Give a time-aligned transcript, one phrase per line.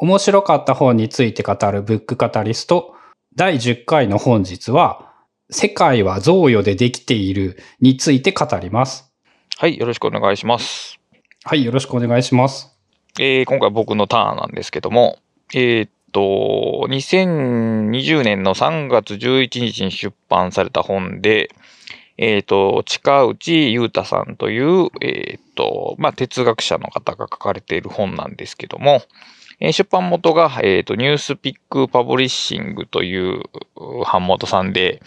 [0.00, 2.94] 面白かった本について語るブックカタリスト
[3.34, 5.12] 第10回の本日は
[5.50, 9.12] 世界は贈与でできているについて語ります。
[9.56, 11.00] はい、よろしくお願いします。
[11.42, 12.78] はい、よろしくお願いします。
[13.18, 15.18] えー今回僕のターンなんですけども、
[15.52, 21.50] えーっと、2020年の3月11日に出版された本で、
[22.18, 29.02] えーっと、近内裕太さんという、えーっと、まあ、哲学者の方が書かれている本なんですけども、
[29.60, 33.42] え出版元が、えーと、ニュースピックパブリッシングという
[34.04, 35.02] 版元さんで、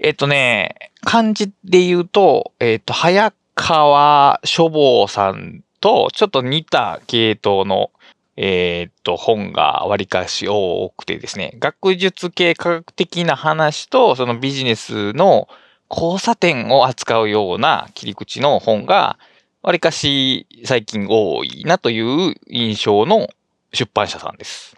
[0.00, 7.92] えーとね、漢字で言うと、えーと、早川書房さんとちょっと似た系統の、
[8.36, 15.46] えっと、本が割かし多くてですね、学術系科学的な話と、そのビジネスの
[15.88, 19.18] 交差点を扱うような切り口の本が、
[19.62, 23.28] 割かし最近多いなという印象の
[23.74, 24.76] 出版社さんです。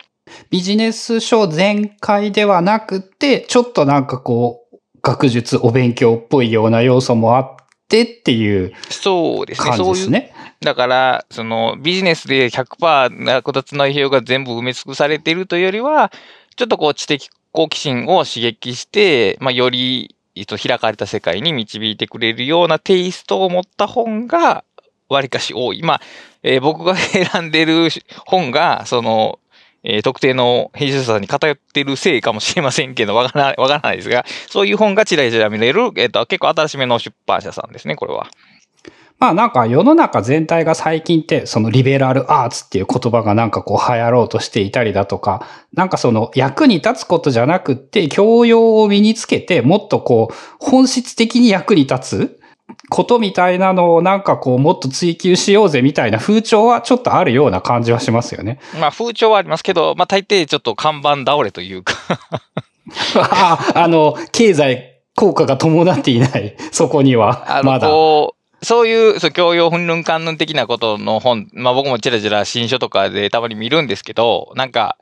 [0.50, 7.56] ビジネス書全開ではなくて、ちょっとなんかこう、学術お勉強っぽいような要素もあっ
[7.88, 9.79] てっていうそうですね。
[9.79, 10.34] ですね。
[10.60, 16.10] だから、そのビジネスで100%役立つ内容が全部埋め尽くされているというよりは、
[16.56, 24.65] ちょっとこう知的好奇心を刺激して、まあ、よりえっと開かれた世界に導いてくれるようなテイストを持った本が、
[25.09, 25.82] わりかし多い。
[25.82, 26.01] まあ、
[26.47, 27.89] えー僕が選んでる
[28.25, 29.41] 本が、その、
[29.83, 38.29] えー特定の編集者さんに偏ってるせいかもしれませんけど、わからない、わからないですが、そういう本がちらちら見れる、えっ、と、結構新しめの出版社さんですね、これは。
[39.19, 52.41] まあなんか世の中全体が最近ってそのリベラルアーツっていう言葉がなんかこう流行ろうとしていたりだとか、なんかその役に立つことじゃなくって教養を身につけてもっとこう本質的に役に立つ
[52.88, 58.59] ことみたいなのをなんかこうもっと追求しようぜみたいな風潮はちょっとあるような感じはしますよね。
[58.80, 61.95] まあ風潮はありますけど、まあ大抵ちょっと看板倒れというか、
[63.16, 67.88] ああの、経済効果が伴っていない、そこにはまだ。
[68.62, 74.97] そういう、そう、教養訓練観論的なことの本、まあ僕もちらちら新書とかでたまに見るんですけど、なんか、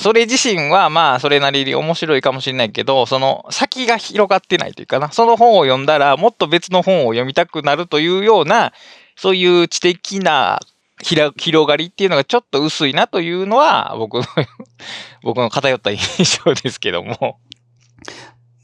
[0.00, 8.72] それ自身はまあそれなりに面白いかもしれないけど、その先が広がってないというかな、その本を読んだらもっと別の本を読みたくなるというような、
[9.14, 10.58] そういう知的な
[11.02, 14.24] 広がりっていうのがちょっと薄いなというのは、僕の、
[15.22, 17.38] 僕の偏った印象ですけども。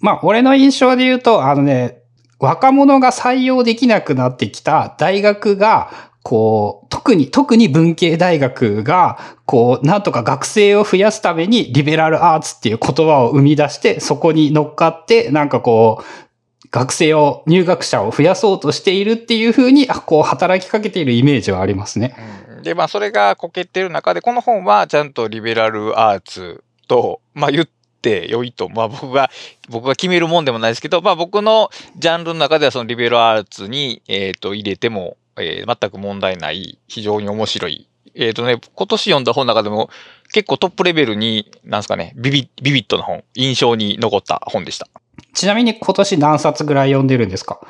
[0.00, 1.98] まあ、俺の印象で言うと、あのね、
[2.38, 22.16] 若者が採用できなくなってきた大学が、こう、特に、特に文系大学が、こう、なんとか学生を増やすために、リベラルアーツっていう言葉を生み出して、そこに乗っかって、なんかこう、学生を、入学者を増やそうとしているっていうふうに、こう、働きかけているイメージはありますね。
[22.64, 27.68] で、まあ、それがこけてる中で、この本はちゃんとリベラルアーツと、まあ、言っ
[28.02, 29.30] て良いと、まあ、僕が、
[29.68, 37.88] 僕が決めるもんでもないですけど、まあ、僕のジャンルの中ではそのリベラルアーツに、えっ、と、入れても、えー全く問題ない、非常に面白い。
[38.14, 39.90] えっ、とね、今年読んだ本の中でも、
[40.32, 44.88] 結構トップレベルに、なんですかね、ビビビビットな本、印象に残った本でした。
[45.34, 47.60] ちなみに今年何冊ぐらい読んでるんですか？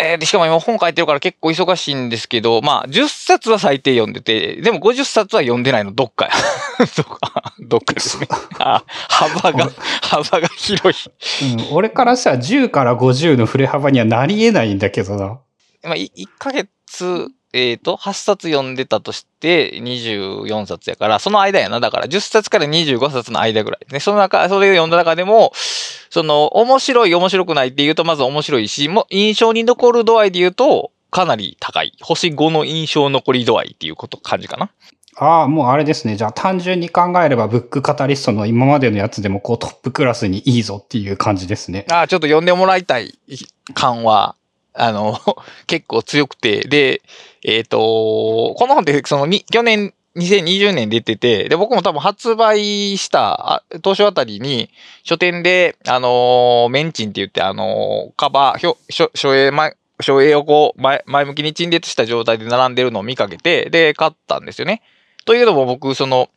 [0.00, 6.30] えーでしかも今本書いてるから結構忙しいんですけど、まあ、10冊は最低読んでて、でも50冊は読んでないの、どっかや。
[6.96, 8.28] どっか、どっかですね。
[8.60, 9.70] あ幅が、
[10.02, 11.12] 幅が広い。
[11.54, 15.38] うん、俺からしたら10から50の振れ幅にはなり得ないんだけどな。
[15.82, 16.68] まあ、い1ヶ月、
[17.52, 21.80] えっ、と、8冊読んでたとして、24冊やから、その間やな。
[21.80, 24.00] だから、10冊から25冊の間ぐらいね。
[24.00, 25.52] その中、それを読んだ中でも、
[26.10, 31.94] その、面白い、面白くないって言うと、まず面白いし、も印象に残る度合いで言うと、かなり高い。
[32.02, 34.70] 星5の印象残り度合いっていうこと、感じかな。
[35.16, 36.16] ああ、もうあれですね。
[36.16, 41.86] じゃあ単純に考えればブックカタリストの今までのやつでもこうトップクラスにいいぞっていう感じですね。
[41.90, 43.18] ああ、ちょっと読んでもらいたい
[43.74, 44.36] 感は、
[44.78, 45.18] あの、
[45.66, 47.02] 結構強くて、で、
[47.44, 54.70] えっ、と、この本って、そのに、去年、2020年出てて、で、僕も多分発売した、当初あたりに、
[55.02, 64.82] 書店で、あのーメンチンって言って、あのーカバー、表、書、書影前、書影をこう、前、前向きに陳列した状態で並んでるのを見かけて、で、買ったんですよね。
[65.24, 66.30] というのも僕、その、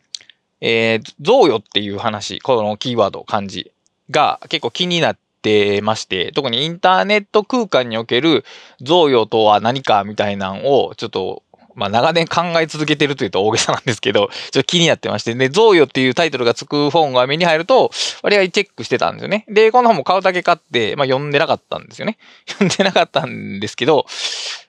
[0.62, 3.72] えー、贈与っていう話、このキーワード、漢字
[4.12, 8.46] が結構気になってまして、特にインターネット空間における
[8.82, 11.44] 贈与とは何かみたいなのを、ちょっと、
[11.74, 17.92] まあ長年考え続けてるというと大げさなんですけど、 ちょっと気になってまして、で、贈与っていうタイトルがつく本が目に入ると、
[18.24, 19.46] 割合チェックしてたんですよね。
[19.48, 22.18] で、この本も買うだけ買って、まあ読んでなかったんですよね。
[22.48, 24.06] 読んでなかったんですけど、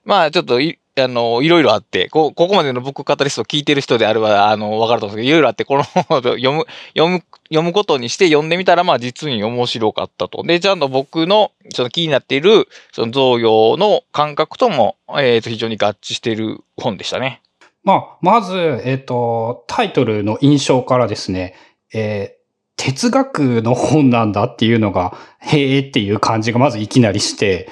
[0.05, 0.61] まあちょっと
[0.95, 10.43] あの、いろいろあって、こここまでのブックカタリストを聞いてる人であれば、あの、わかると思うんですけど、いろいろあって、この本 を読む、読む、読むことにして読んでみたら、まあ実に面白かったと。
[10.43, 17.41] で、ちゃんと僕の、その気になっている、その贈与の感覚とも、えっ、と、非常に合致している本でしたね。
[17.85, 21.55] まあ、まず、えっ、と、タイトルの印象からですね、
[21.95, 22.43] えー
[22.85, 27.69] 哲学の本なんだっていうのが、へーっていう感じがまずいきなりして、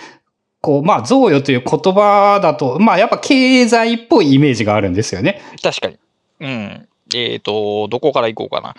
[0.61, 5.41] こう、まあ、贈与という言葉だと、まあ、やっぱ経済っぽいイメージがあるんですよね。
[5.63, 5.99] 確かに。
[6.41, 6.87] うん。
[7.15, 8.75] えっ、と、どこから行こうか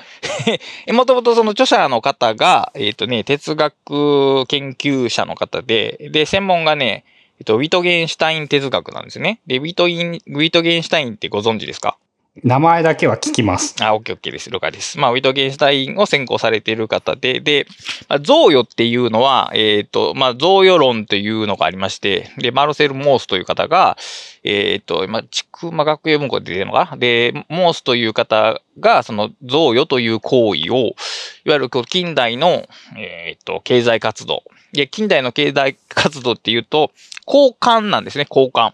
[0.88, 0.94] な。
[0.94, 7.04] もともとその著者の方が、えっ、とね、哲学研究者の方で、で、専門がね、
[7.40, 9.42] えっ、と、ウィトゲンシュタイン哲学なんですね。
[9.48, 11.98] で、ウィトイン、ウィトゲンシュタインってご存知ですか？
[12.38, 13.76] 名前だけは聞きます。
[13.84, 14.50] あ、オッケーオッケーです。
[14.50, 14.98] 了解です。
[14.98, 17.68] まあ、ウィトゲンシュタインを専攻されている方で、で、
[18.08, 23.98] まあ、贈与っていうのは、えっ、と、まあ、贈与論というのがありまして、で、マルセル・モースという方が、
[24.46, 26.98] えっ、と、まあ、ちくま学園文庫で出てるのかな？
[26.98, 30.96] で、モースという方が、その贈与という行為を、
[31.44, 32.66] いわゆる近代の、
[32.98, 34.44] えっ、と、経済活動。
[34.72, 36.92] で、近代の経済活動っていうと、
[37.28, 38.72] 交換なんですね、交換。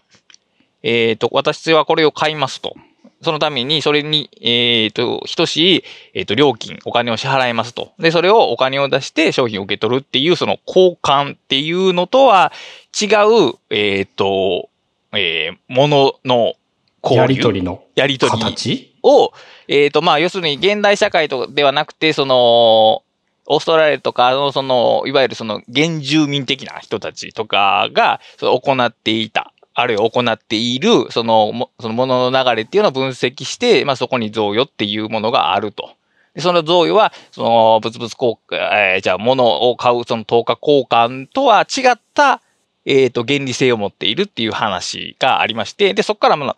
[0.84, 2.76] えっ、と、私はこれを買いますと。
[3.20, 5.84] そのために、それに、えっ、と、等しい、
[6.14, 7.92] えっ、と、料金、お金を支払いますと。
[7.98, 12.52] で、それをお金を出して商品を受け取るっていう、その交換っていうのとは
[13.00, 14.68] 違う、えっ、と、
[15.12, 16.54] えー、ものの
[17.02, 18.94] 交流やりとりのやりとり形？
[19.02, 19.32] を、
[19.66, 23.02] えっ、と、まあ、要するに現代社会とではなくて、その、
[23.50, 35.90] オーストラリアとかの、その、いわゆるその原住民的な人たちとかが、その行っていた、あるいは行っている、その、そのものの流れっていうのを分析して、まあ、そこに贈与っていうものがあると。
[36.34, 42.42] でその贈与は、その、物々交換、えーじゃあ、物を買う、その等価交換とは違った、
[42.86, 46.56] えっ、と、原理性を持っているっていう話がありまして、で、そこから、まあ、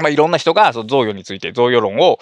[0.00, 2.18] まあ、いろんな人が、その贈与について、贈与論を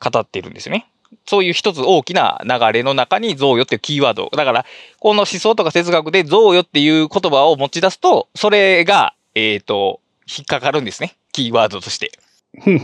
[0.00, 0.88] 語っているんですよね。
[1.24, 4.28] そういう一つ大きな流れの中に贈与っていうキーワード。
[4.34, 4.66] だから、
[4.98, 11.16] この思想とか哲学で贈与っていう言葉を持ち出すと、それが、えっ、と、引っかかるんですね。
[11.32, 12.12] キーワードとして。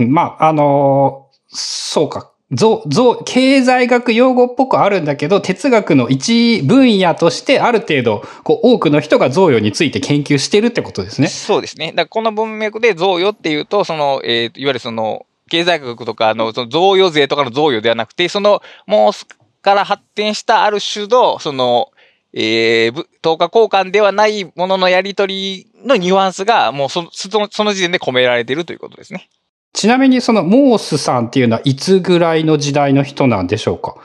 [0.06, 2.30] まあ、あのーそうか。
[2.52, 11.28] ぞ、ぞ、経済学用語っぽくあるんだけど、哲学の一分野としてある程度、こう、多くの人が贈与について研究してるってことですね。
[11.28, 11.88] そうですね。
[11.88, 19.26] だからこの文脈で贈与っていうと、その、えーいわゆるその、経済学とかの、その贈与税とかの贈与ではなくて、その、もうす
[19.62, 21.90] から発展したある種の、その、
[22.32, 29.28] えー、ぶ等価交換ではないもののやり取りのニュアンスが、もうそその、その時点で込められているということですね。
[29.72, 33.96] ちなみにそのモースさんっていうのはいつぐらいの時代の人なんでしょうか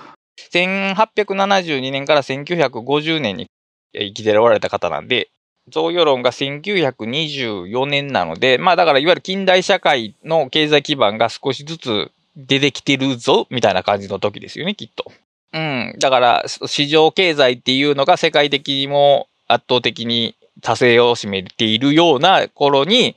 [0.54, 3.48] ？1872年から1950年に
[3.94, 5.30] 生きておられた方なんで、
[5.68, 15.12] 贈与論が1924年なので、まあだからいわゆる近代社会の経済基盤が少しずつ出てきてるぞ、みたいな感じの時ですよね、きっと。
[15.56, 15.96] うん。
[16.00, 23.16] だから、市場経済っていうのが世界的にも圧倒的に多勢を占めているような頃に、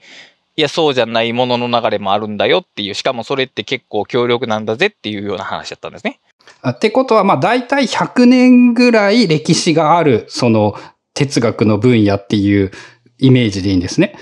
[0.57, 6.21] いや、そうじゃないものの流れもあるんだよっていう、しかもそれって結構強力なんだぜっていうような話だったんですね。
[6.63, 10.75] あってことは、まあ大体100年ぐらい歴史がある、その
[11.15, 12.71] 哲学の分野っていう
[13.19, 14.15] イメージでいいんですね。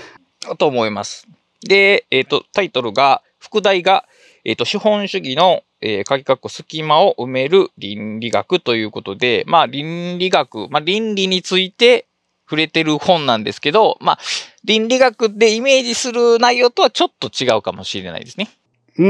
[0.57, 1.27] と思います。
[1.61, 4.05] で、えっ、と、タイトルが、副題が、
[4.45, 12.07] えっ、と、資本主義の、えー、鍵括弧隙間を埋める倫理学ということで、まあ、倫理学、まあ、倫理について
[12.45, 14.19] 触れてる本なんですけど、まあ、
[14.63, 18.49] 倫理学でイメージする内容とはちょっと違うかもしれないですね。
[18.97, 19.05] うー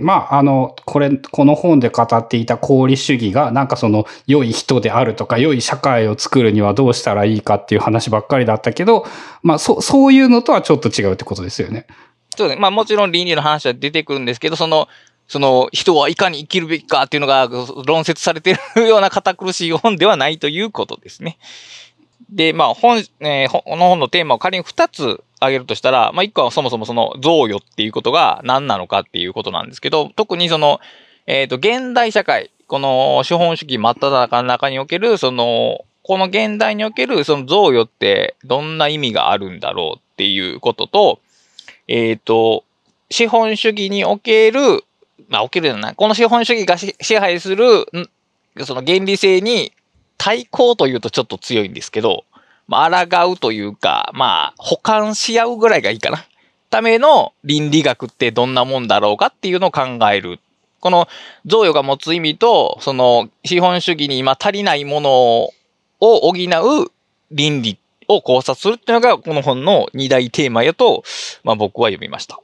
[0.02, 9.06] まあ、あの、これ、この本で語っていた功利主義が、なんかその、良い人であるとか、良い社会を作るにはどうしたらいいかっていう話ばっかりだったけど、
[9.42, 11.86] まあ、そ、そういうのとはちょっと違うってことですよね。
[12.36, 12.60] そうですね。
[12.60, 14.88] まあもちろん倫理の話は出てくるんですけど、その、
[15.28, 17.48] その人はいかに生きるべきかっていうのが
[17.86, 21.38] 論説されてるような堅苦しい本ではないということですね。
[22.30, 30.80] で、まあ本、えーこの本のテーマを仮に2つ挙げるとしたら、まあ1個はそもそもその贈与っていうことが何なのかっていうことなんですけど、特にその、
[31.26, 41.20] えっ、と、現代社会、この資本主義真っ只中の中における、その、この現代におけるその贈与ってどんな意味があるんだろうっていうことと、
[41.86, 42.64] えっ、と、
[43.10, 44.84] 資本主義における、
[45.28, 47.86] まあ、おけるじゃな、この資本主義が支配する、
[48.64, 49.72] その原理性に
[50.16, 52.24] 対抗というとちょっと強いんですけど、
[52.66, 56.24] まあ、抗うというか、まあ、補完し合うぐらいがいいかな。
[56.70, 60.38] ための倫理学ってどんなもんだろうかっていうのを考える。
[60.80, 61.08] この
[61.46, 65.52] 贈与が持つ意味と、その資本主義に今足りないものを
[66.00, 66.92] 補う
[67.30, 71.04] 倫理、を考察するっていうのが、この本の二大テーマやと、
[71.44, 72.40] まあ僕は読みました。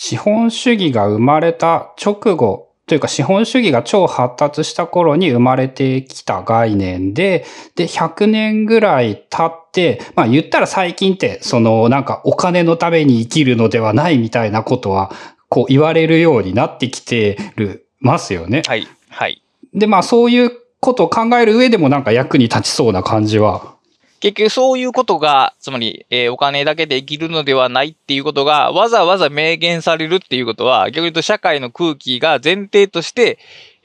[0.00, 15.10] 資本主義が生まれた直後というか資本主義が超発達した頃に生まれてきた概念で、で、100年ぐらい経って、まあ言ったら最近って、そのなんかお金のために生きるのではないみたいなことは、
[15.48, 18.62] こう言われるようになってきてる、ますよね。
[18.68, 18.86] はい。
[19.08, 19.42] はい。
[19.74, 23.74] で、まあそういうことを考える上でもなんか役に立ちそうな感じは
[24.20, 33.38] 結局そういうことが、つまり、えー、お金だけで生きるのではないっていうことが、わざわざ明言されるっていうことは、逆に言うと社会の空気が前提として、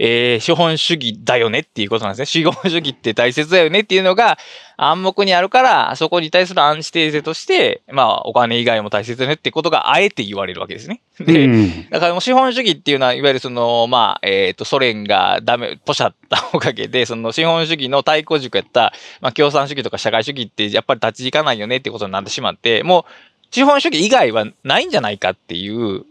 [0.05, 2.25] えー、資本主義だよねっていうことなんですね。
[2.25, 4.37] 資本主義って大切だよねっていうのが
[4.75, 10.99] 暗黙にあるから、そこに対するアンチテーゼとして、まあ、お金以外も大切だねってことがあえて言われるわけですね。
[11.19, 18.91] で、うん、だからもう資本主義っていうのは、いわゆるその、まあ、えっ、ー、と、ソ連がダメ、ポシャったおかげで、その資本主義の対抗軸やった、
[19.21, 26.03] まあ、共産主義とか社会主義ってやっぱり立ち行かないよねってことになってしまって、もう、資本主義以外はないんじゃないかっていう、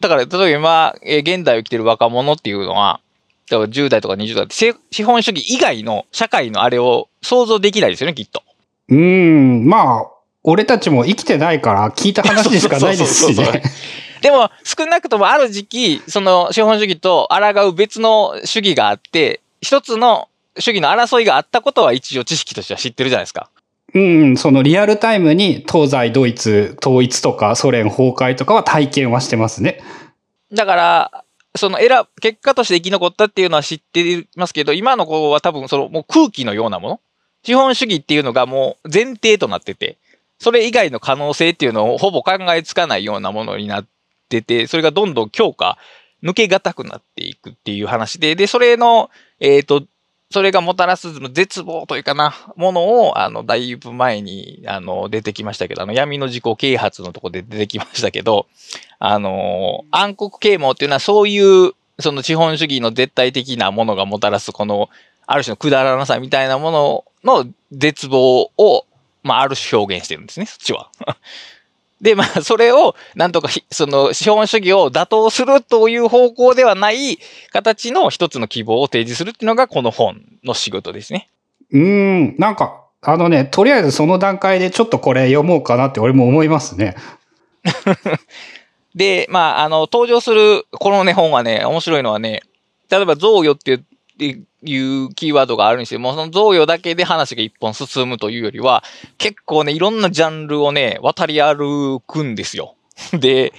[0.00, 3.00] だから、例えば今、えー、現代を生きてる若者っていうのは、
[3.50, 8.42] だから10代とか20代って資本主義以外の社会のあれを想像できないですよね、きっと。
[8.88, 10.10] うん、まあ、
[10.42, 13.62] 俺たちも生きてないから聞いた話でしかないですしね。
[14.22, 23.50] でも、少なくともある時期、その資本主義と抗う別の主義があって、一つの主義の争いがあったことは一応知識としては知ってるじゃないですか。
[23.94, 29.80] うん、そのリアルタイムに東西ドイツ統一とかソ連崩壊とかは体験はしてますね。
[30.52, 31.24] だから、
[31.56, 31.88] その選
[32.20, 37.00] 結果として生き残ったっていうのは知っていますけど、今の子は多分そのもう空気のようなもの
[37.42, 39.98] 資本主義っていうのがもう前提となってて、
[40.38, 43.86] それ以外の可能性っていうのをほぼ考えつかないようなものになっ
[44.28, 45.78] てて、それがどんどん強化、
[46.22, 49.10] 抜けがたくなっていくっていう話で、で、それの、
[49.40, 49.84] えっ、ー、と、
[50.30, 58.46] それがもたらす絶望というかな、ものを、あの、だいぶ前に、あの、出てきましたけど、あの、闇の自己啓発のとこで出てきましたけど、
[58.98, 64.90] あの、暗黒啓蒙っていうのはそういう、その資本主義の絶対的なものがもたらす、この、
[65.26, 68.86] ある種のくだらなさみたいなものの絶望を、
[69.22, 70.90] まあ、ある種表現してるんですね、そっちは。
[72.00, 77.18] で、まあ、 それを、なんとか、その、資本主義を打倒するという方向ではない
[77.52, 81.28] 形の一つの希望を提示するっていうのが、この本の仕事ですね。
[81.72, 86.96] うん、なんか、あのね、とりあえずその段階でちょっとこれ読もうかなって俺も思いますね。
[88.94, 92.42] で、まあ、あの、登場する、このね、本はね、面白いのはね、
[92.90, 93.84] 例えば、贈与っていう
[94.16, 96.00] っていうキーワードがあるんですよ。
[96.00, 98.82] もその贈与だけで話が一本進むというよりは、
[99.18, 102.74] 結構ね、いろんなジャンルをね、渡り歩くんですよ。
[103.12, 103.52] で、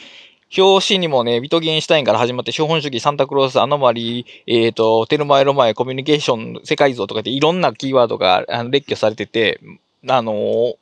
[0.58, 9.60] 表紙にもね、ビトゲンシュタインから始まって、資本主義、サンタクロース、アノマリー、えっ、ー、と、テルマエロマエ、コミュニケーション、世界像とかでいろんなキーワードが列挙されてて、
[10.08, 10.76] あのー、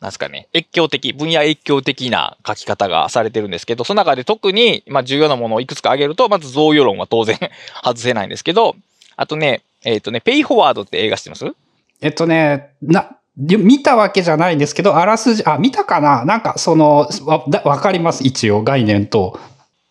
[0.00, 7.38] なんすかね、越境的、分野越境的な書き方がされてるんですけど、その中で特に、まあ、重要なものをいくつか挙げると、まず贈与論は当然
[7.82, 8.76] 外せないんですけど、
[9.16, 11.46] あとね、えっ、ー、とね、ペイフォワードって映画知ってます？
[12.00, 16.24] えっとね、な、見たわけじゃないんですけど、あらすじ、あ、見たかな？
[16.24, 19.38] なんか、その、わ、わかります、一応、概念と。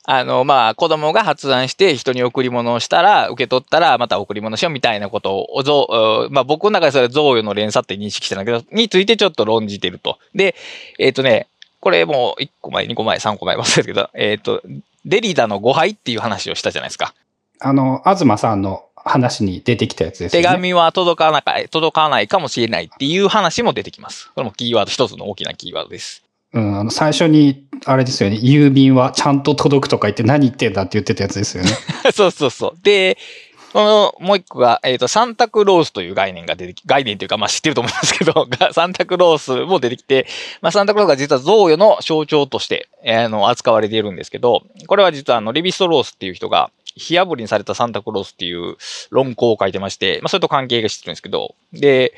[0.05, 10.19] あの、まあ、子供が発案して人に贈り物をしたら、受け取ったら、また贈り物しようみたいなことを、ぞまあ、僕の中でそれは贈与の連鎖って認識してたんだけど、についてちょっと論じてると。
[10.35, 10.55] で、
[10.99, 11.47] えっ、ー、とね、
[11.79, 14.61] これもう1個前、2個前、3個前忘れたけど、えっ、ー、と、
[15.05, 17.13] デリダの誤配っていう話をしたじゃないですか。
[17.59, 20.41] あの、東さんの話に出てきたやつですね。
[20.41, 24.31] 手紙は届かない、届かないかもしれないっていう話も出てきます。
[24.35, 26.23] これもキーワード、一つの大きなキーワードです。
[26.53, 31.69] うん、あの、最初に、あれですよね、郵便はちゃんと届くとか言って何言ってんだって言ってたやつですよね。
[32.13, 32.79] そうそうそう。
[32.83, 33.17] で、
[33.52, 40.27] この、もう一個が、えっ、ー、と、サンタクロースという概念が出てき、概念というか、まあ知ってると思いますけど、 サンタクロースも出てきて、
[40.61, 48.77] まあサンタクロースが実は贈与の象徴として、えー、あの、扱われているんですけど、これは実はあの、レビストロースっていう人が、火炙りにされたサンタクロースっていう
[49.09, 52.13] 論考を書いてまして、まあ、それと関係がしてるんですけど、で、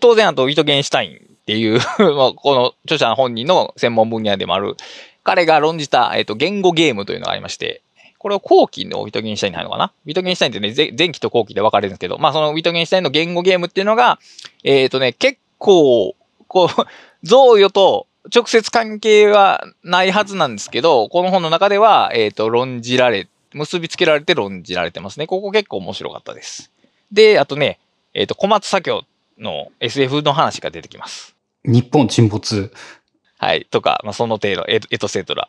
[0.00, 4.76] 当然、あと、ウィトゲンシュタインっていう この著者本人の専門分野でもある、
[5.24, 7.82] 彼が論じた、えっ、と、言語ゲームというのがありまして、
[8.18, 9.92] これを後期のウィトゲンシュタインに入るのかな？
[10.06, 14.18] ウィトゲンシュタインってね、前期と後期で分かれるんですけど、まあそのウィトゲンシュタインの言語ゲームっていうのが、
[14.64, 16.14] えっ、ー、とね、結構、
[16.48, 16.68] こう、
[17.22, 25.26] 贈与と直接関係はないはずなんですけど、この本の中では、えっ、ー、と、論じられ結びつけられて論じられてますね。
[25.26, 26.70] ここ結構面白かったです。
[27.12, 27.78] で、あとね、
[28.14, 29.04] えっ、ー、と、小松左京
[29.38, 31.34] の SF の話が出てきます。
[31.64, 32.72] 日本沈没。
[33.38, 33.66] はい。
[33.70, 35.48] とか、まあ、その程度、エトセトラ。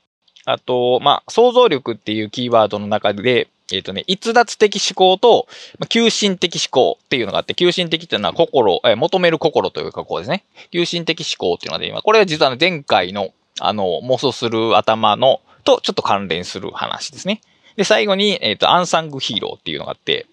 [0.51, 10.43] あと、まあ、想像力っていうキーワードの中で、えっ、とね、逸脱的思考と、まあ、急進的思考っていうのがあって、急進的っていうのは心、えー求める心というかこうですね。
[10.71, 13.29] 急進的思考っていうのがで、今、これは実は前回の、
[13.59, 17.41] あの、妄想する頭の、とちょっと関連する話ですね。
[17.75, 20.25] で、最後に、えっ、と、アンサングヒーローっていうのがあって、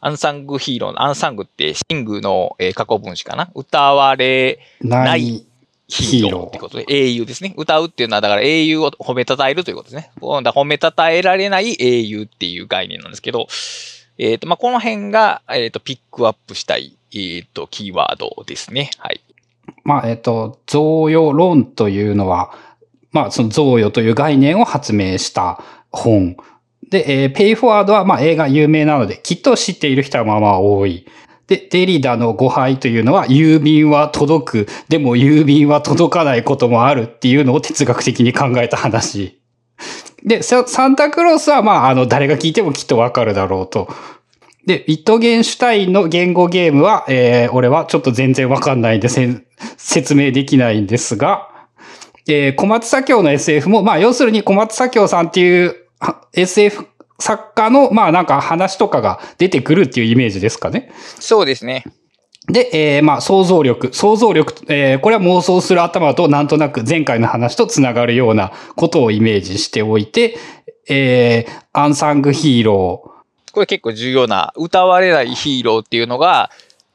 [0.00, 3.50] アンサングヒーローの、アンサングってシングの、えー過去分詞かな？
[3.54, 5.46] 歌われない
[5.92, 7.54] ヒーローってことで、英雄ですね。
[7.56, 10.10] 歌うっていうのは、だから英雄を褒めたたえるということですね。
[10.20, 13.46] 褒めたたえられない英雄っていう概念なんですけど、
[14.18, 18.90] えっ、と、まあ、この辺が、えっ、と、ピックアップしたい、えっ、と、キーワードですね。
[18.98, 19.20] はい。
[19.84, 22.52] まあ、えっと、贈与論というのは、
[23.10, 26.36] まあ、その贈与という概念を発明した本。
[26.88, 31.06] で、えーペイフォワードは、まあ、映画有名なので、きっと知っている人はまあまあ多い。
[31.46, 39.40] で、デリダの誤配というのは、郵便は届く、でも郵便は届かないこともあるっていうのを哲学的に考えた話。
[40.24, 43.88] で、サンタクロースは、まあ、あの、誰が聞いてもきっとわかるだろうと。
[44.66, 49.08] で、ビットゲンシュタインの言語ゲームは、えー、俺はちょっと全然わかんないんで
[49.76, 51.48] 説明できないんですが、
[52.28, 55.74] えー、小松左京の SF も、まあ、要するに小松左京さんっていう
[56.32, 56.86] SF
[57.22, 60.92] 作家の、まあ、なんか話とかが出てくるっていうイメージですかね。
[61.20, 61.84] そうですね。
[62.48, 63.90] で、えーまあ、想像力。
[63.92, 70.36] 想像力、えーこれは妄想する頭となんとなく前回の話とつながるようなことをイメージしておいて、
[70.88, 73.14] えーアンサングヒーロ
[73.52, 76.50] これ結構重要な、歌われないヒーローっていうのが、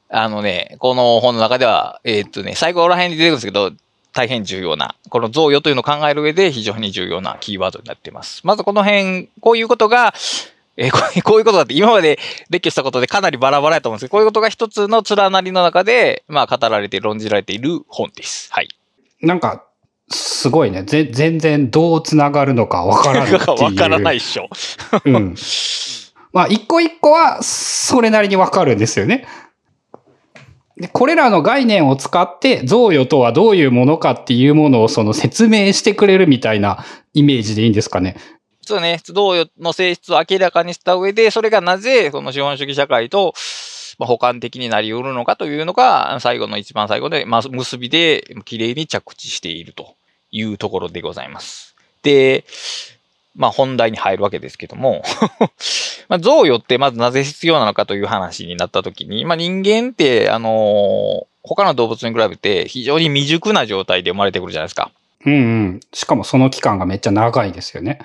[0.09, 3.71] あのね、この本の中では、えーっとね、最後ら辺に出てくるんですけど、
[4.17, 8.41] 大変重要な、この贈与というのを考える上で非常に重要なキーワードになっています。
[8.43, 10.15] まずこの辺、こういうことが、
[10.75, 12.17] えーこういうこういうことだって今まで
[12.49, 18.51] 列挙したことでかなりバラバラやと思うんですけど、こういうことが一つの連なりの中で、まあ語られて、論じられている本です。
[18.51, 18.69] はい。
[19.21, 19.27] ー。
[19.27, 19.65] なんか、
[20.09, 20.81] すごいね。
[20.81, 23.49] ぜ全然どうつながるのかわからないっていう。
[23.65, 24.49] わからないっしょ。
[25.05, 25.35] うん。
[26.33, 29.27] まあ、一個一個は、それなりにわかるんですよね。
[30.79, 38.15] で、これらの概念を使って、贈与とはどういうものかっていうものをその説明してくれるみたいなイメージでいいんですかね？
[38.61, 43.33] そうね、同様の性質を明らかにした上で、それがなぜ、この資本主義社会と、
[43.97, 49.95] まあ、補完的になり得るのかというのが、最後の一番最後で、まあ、結びで、綺麗に着地していると
[50.31, 51.75] いうところでございます。
[52.03, 52.43] で、
[53.37, 55.03] まあ、本題に入るわけですけども、
[56.09, 64.91] まあ、贈与ってまずなぜ必要なのかという話になったときに、まあ、人間って、あのー他の動物に比べて非常に未熟な状態で生まれてくるじゃないですか。
[65.25, 65.79] うんうん。
[65.93, 67.99] しかもその期間がめっちゃ長いですよね。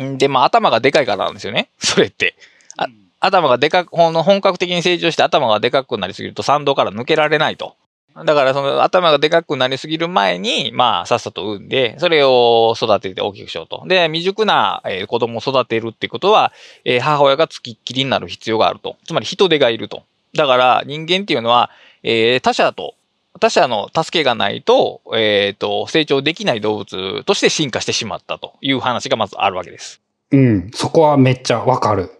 [0.00, 1.70] んで、まあ頭がでかいからなんですよね。
[1.78, 2.36] それって。
[2.76, 2.88] あ
[3.20, 7.76] 頭がでかく、の本格的に成長して頭がでかくなりすぎると参道から抜けられないと。
[8.14, 13.84] だからその頭がでかくなりすぎる前に、まあさっさと産んで、それを育てて大きくしようと。
[13.86, 16.52] で、未熟な、え子供を育てるってことは、
[16.84, 18.96] え母親がつきっきりになる必要があると。
[19.06, 20.02] つまり人手がいると。
[20.34, 21.70] だから人間っていうのは、
[22.02, 22.94] えー他者と、
[23.40, 30.00] 他者の助けがないと、えっ、と、成長できない動物として進化してしまったという話がまずあるわけです。
[30.30, 30.70] うん。
[30.74, 32.10] そこはめっちゃわかる。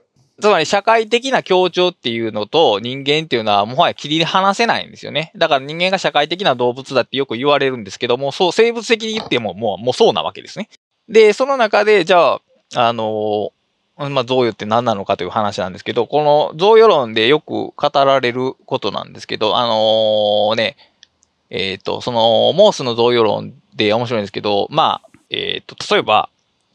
[0.43, 5.31] つまり社会的な協調っていうのと人間っていうのはもはや切り離せないんですよね。
[5.37, 10.69] だから人間が社会的な動物だってよく言われるんですけども、そう生物的に言ってももうもうそうなわけですね。
[11.09, 12.41] で、その中でじゃあ、
[12.75, 13.53] あの
[13.97, 20.77] まあ、贈与って何なのかという話なんですけど、この贈与論でよく語られることなんですけど、あのね、
[21.51, 26.31] えっ、と、その、モースの贈与論で面白いんですけど、まあ、えっ、と、例えば、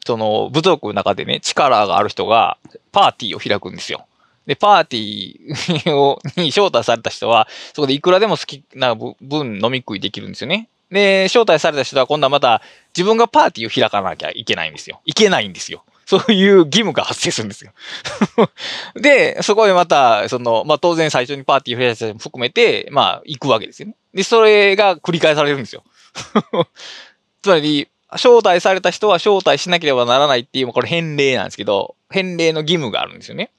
[0.07, 2.57] その、部族の中でね、力がある人が、
[2.91, 4.05] パーティーを開くんですよ。
[4.45, 10.69] で、パーティーをに招待された人は、そこでいくらでも好きな分飲み食いできるんですよね。
[10.89, 12.61] で、招待された人は今度はまた
[12.95, 15.01] 自分がパーティーを開かなきゃいけないんですよ。
[15.03, 15.83] いけないんですよ。
[16.05, 17.73] そういう義務が発生するんですよ。
[18.95, 23.95] で、そこでまた、その、まあ、当然最初にパーティーを開いた人も含めて、まあ、行くわけですよね。
[24.13, 25.83] で、それが繰り返されるんですよ。
[27.43, 33.51] つまり、招待された人は招待しなければならないっていう、これ返礼なんですけど、返礼の義務があるんですよね。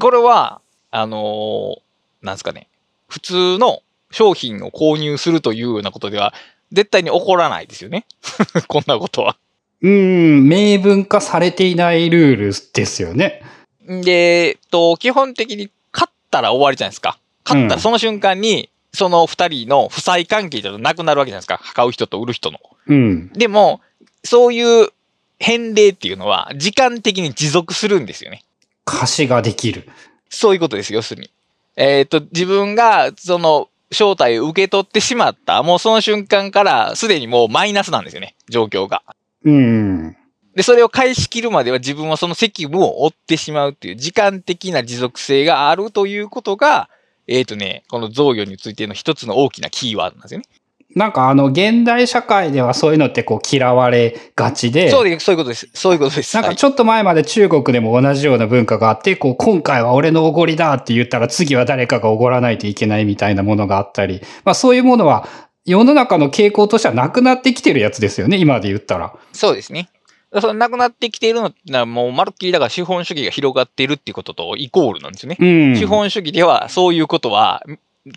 [0.00, 1.86] これは、あのー
[2.22, 2.68] なんですかね、
[3.08, 6.34] 普通の商品を購入するというようなことでは、
[6.72, 8.06] 絶対に起こらないですよね。
[8.68, 9.36] こんなことは。
[9.82, 13.42] うん、明文化されていないルールですよね。
[13.86, 17.18] で、えっと、基本的に勝ったら終わりじゃないですか。
[17.44, 21.60] 勝ったうんらその瞬間に、その二人の負債関係じゃなくなるわけじゃないですか。
[21.74, 22.58] 買う人と売る人の。
[22.88, 23.28] うん。
[23.34, 23.80] でも、
[24.26, 24.88] そういう
[25.38, 28.42] 返礼っていうのは、時間的に持続するんですよね。
[28.84, 29.88] 貸しができる。
[30.28, 31.30] そういうことです、要するに。
[31.76, 39.02] えっ、と、自分が、その、招待を受け取ってしまった、もうその瞬間から、すでにもうマイナスなんですよね、状況が。
[39.44, 40.16] うん。
[40.54, 46.88] で、それを返し切るまでは自分はその責務を負ってしまうっていう時間的な持続性があるということが、
[47.28, 50.46] えっ、とね、この贈与についての一つの大きなキーワードなんですよね。
[50.96, 55.68] なんかあの、現代社会ではそういうのってこう嫌われがちで、そうです、そういうことです。
[55.74, 56.34] そういうことです。
[56.34, 65.28] はいなんかちょっと前まで中国でも同じような文化があって、こう、今回は俺のおごりだって言ったら次は誰かがおごらないといけないみたいなものがあったり、まあそういうものは
[65.66, 69.14] 世の中の傾向としてはなくなってきてるやつですよね、今で言ったら。
[69.34, 69.90] そうですね。
[70.40, 75.36] そのなくなってきているのはもうまるっきりだから資本主義が広がっているっていうこととイコールなんですよね。
[75.38, 75.76] うん。
[75.76, 77.62] 資本主義ではそういうことは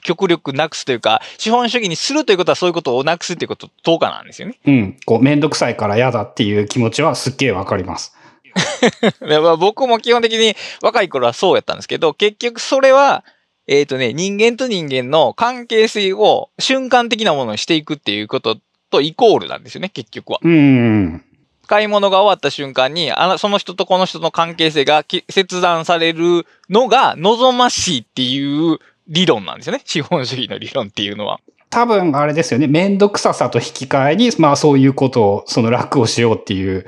[0.04, 4.60] 極力なくすというか、資本主義にするということはそういうことをなくすっていうことと等価なんですよね。
[4.66, 4.98] うん。
[5.06, 8.16] こう、めんどくさいから嫌だっていう気持ちはすっげえわかります。
[9.22, 13.24] でまあ僕も基本的に若い頃はそうやったんですけど、結局それは、
[13.68, 18.58] えっ、とね、人間と人間の関係性を瞬間的なものにしていくっていうこと
[18.90, 20.40] とイコールなんですよね、結局は。
[20.42, 21.24] うん。
[21.68, 29.82] 買い物が終わった瞬間に、あの、その人とこの人の関係性がき切断されるのが望ましいっていう理論なんですよね。
[29.84, 31.42] 資本主義の理論っていうのは。
[31.72, 32.68] 多分あれですよね。
[32.68, 36.86] めんどくささと引き換えに、まあそういうことを、その楽をしようっていう、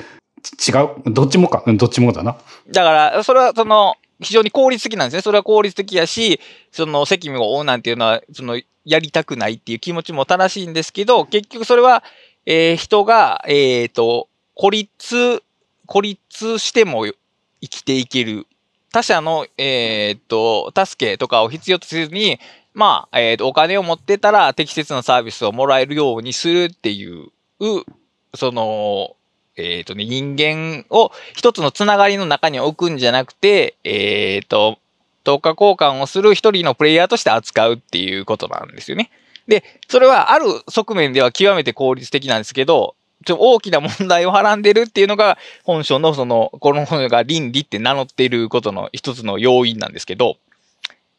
[0.57, 1.11] ち違う？
[1.11, 1.63] どっちもか？
[1.65, 2.37] うん、どっちもだな。
[2.71, 5.21] だから、それはその、非常に効率的なんですね。
[5.21, 6.39] それは効率的やし、
[6.71, 12.03] その責務を負うなんていうのは、その、やりたくないっていう気持ちも正しいんですけど、結局それは、
[12.45, 15.43] えー人が、えっ、と、孤立、
[15.85, 17.15] 孤立しても生
[17.61, 18.47] きていける。
[18.91, 22.39] 他者の、えっ、と、助けとかを必要とせずに、
[22.73, 27.29] まあ、えっ、と、お金を持ってたら適切なサービスをもらえるようにするっていう、
[28.35, 29.15] その、
[29.55, 34.77] えっ、とね、人間を一つのつながりの中に置くんじゃなくて、えっ、と、
[35.23, 39.11] 等価交換をする一人のプレイヤーとして扱うっていうことなんですよね。
[39.47, 42.95] で、それはある側面では極めて効率的なんですけど、
[43.25, 50.37] ちょ大きな問題をはらんでるっていうのが本書のその、この本が倫理って名乗っていることの一つの要因なんですけど、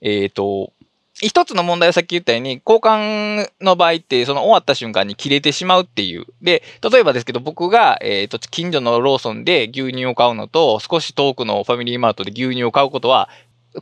[0.00, 0.72] えっ、と、
[1.14, 6.26] 一つの問題はさっき言ったように、交換の場合って、その終わった瞬間に切れてしまうっていう。
[6.40, 13.28] で、例えばですけど、僕が、えっ、と、近所のローソンで牛乳を買うのと、少し遠くのファミリーマートで牛乳を買うことは、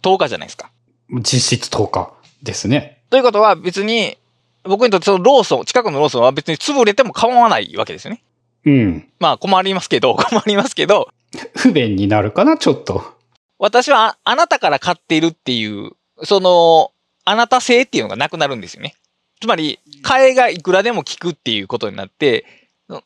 [0.02, 0.70] 10日じゃないですか。
[1.08, 3.00] 実質10日ですね。
[3.10, 4.18] ということは別に、
[4.64, 8.22] 僕にとってそのローソン、近くのローソンは別に潰れても構わないわけですよね。
[8.66, 9.08] うん。
[9.18, 11.08] まあ困りますけど、 困りますけど、
[11.56, 13.14] 不便になるかな、ちょっと。
[13.58, 15.92] 私はああなたから買っているっていう、
[16.22, 16.92] その、
[17.24, 18.94] あなた性っていうのがなくなるんですよね。
[19.40, 22.44] つまり、替えがいくらでも効くっていうことになって、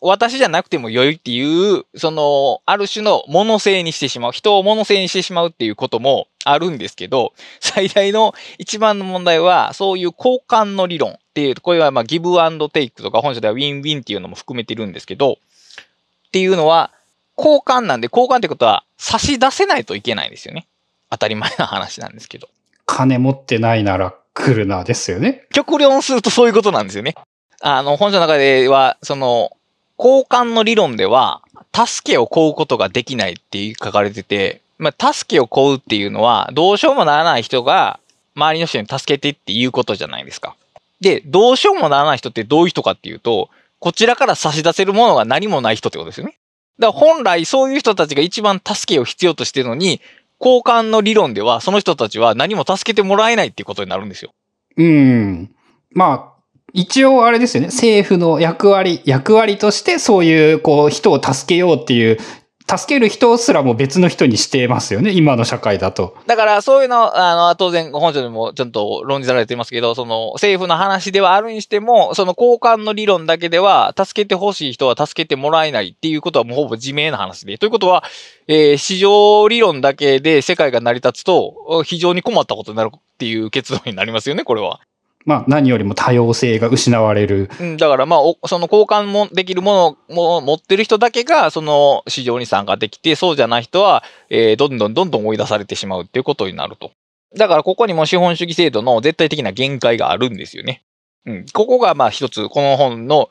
[0.00, 16.90] 私じゃなくても良いっていう、その、ある種の物性にしてしまう、人を物性にしてしまうっていうこともあるんですけど、最大の一番の問題は、そういう交換の理論っていう、これはまあギブアンドテイクとか本書ではウィンウィンっていうのも含めてるんですけど、っていうのは、
[17.36, 20.66] 交換なんで、交換ってことは差し出せないといけないんですよね。
[21.10, 22.48] 当たり前な話なんですけど。
[22.86, 25.46] 金持ってないなら来るな、ですよね。
[25.52, 27.14] 極論するとそういうことなんですよね。
[27.60, 29.50] あの、本書の中では、その、
[29.98, 31.42] 交換の理論では、
[31.74, 38.00] 助けを請うことができないって書かれてて、まあ、助けを請うっていうのは、どうしようもならない人が、
[38.37, 40.57] 周りの人に助けてっていうことじゃないですか。
[41.00, 46.38] で、どうしようもならない人ってどういう人かっていうと、こちらから差し出せるものが何もない人ってことですよね。
[46.78, 50.00] だから本来そういう人たちが一番助けを必要としてるのに、
[50.40, 54.33] 交換の理論ではその人たちは何も助けてもらえないっていうことになるんですよ。
[54.76, 55.50] うん。
[55.92, 56.33] まあ、
[56.74, 57.68] 一応あれですよね。
[57.68, 62.18] 政府の役割、役割としてそういう、こう、人を助けようっていう、
[62.66, 65.12] 助ける人すらも別の人にしてますよね。
[65.12, 66.16] 今の社会だと。
[66.26, 77.56] だからそういうの、あの、当然本書でもちゃんと論じられていますけど、その政府の話ではあるにしても、その交換の理論だけでは、助けてほしい人は助けてもらえないっていうことはもうほぼ自明な話で。
[77.58, 78.02] ということは、
[78.48, 84.80] えー市場理論だけで世界が成り立つと、非常に困ったことになるっていう結論になりますよね、これは。
[85.24, 87.50] まあ、何よりも多様性が失われる。
[87.60, 96.92] うん、だからまあ、その交換もできるものを持ってる人だけが、その市場に参加できて、そうじゃない人は、えーどんどんどんどん追い出されてしまうっていうことになると。
[97.37, 100.82] だからここにも資本主義制度の絶対的な限界があるんですよね。
[101.26, 101.46] うん。
[101.52, 103.30] ここがまあ一つ、この本の、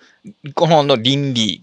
[0.55, 1.61] この本の倫理、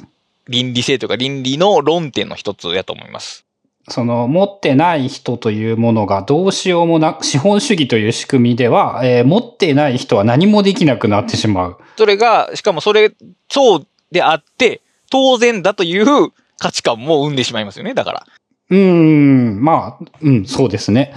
[0.49, 3.47] 倫理性というか倫理の論点の一つやと思います。
[3.91, 11.77] その、持ってない人というものがどうしようもなく、資本主義という仕組みでは、えー持ってない人は何もできなくなってしまう。
[11.97, 13.13] それが、しかもそれ、
[13.49, 18.27] そうであって、当然だという価値観も生んでしまいますよね、だから。
[18.71, 21.13] うーん、まあ、うん、そうですね。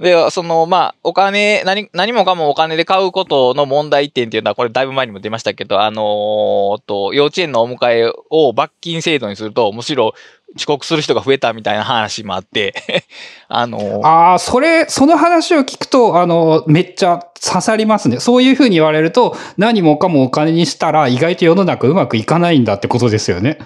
[0.00, 10.14] で、その、まあ、お金、何、何もかもお金で買うことの問題点っていうのは、これだいぶ前にも出ましたけど、あのーと、幼稚園のお迎えを罰金制度にすると、むしろ
[10.56, 12.74] 遅刻する人が増えたみたいな話もあって、
[13.48, 18.20] あのーああ、それ、その話を聞くと、あの、めっちゃ刺さりますね。
[18.20, 23.58] そういうふうに言われると、何もかもお金にしたら、意外と世の中うまくいかないんだってことですよね。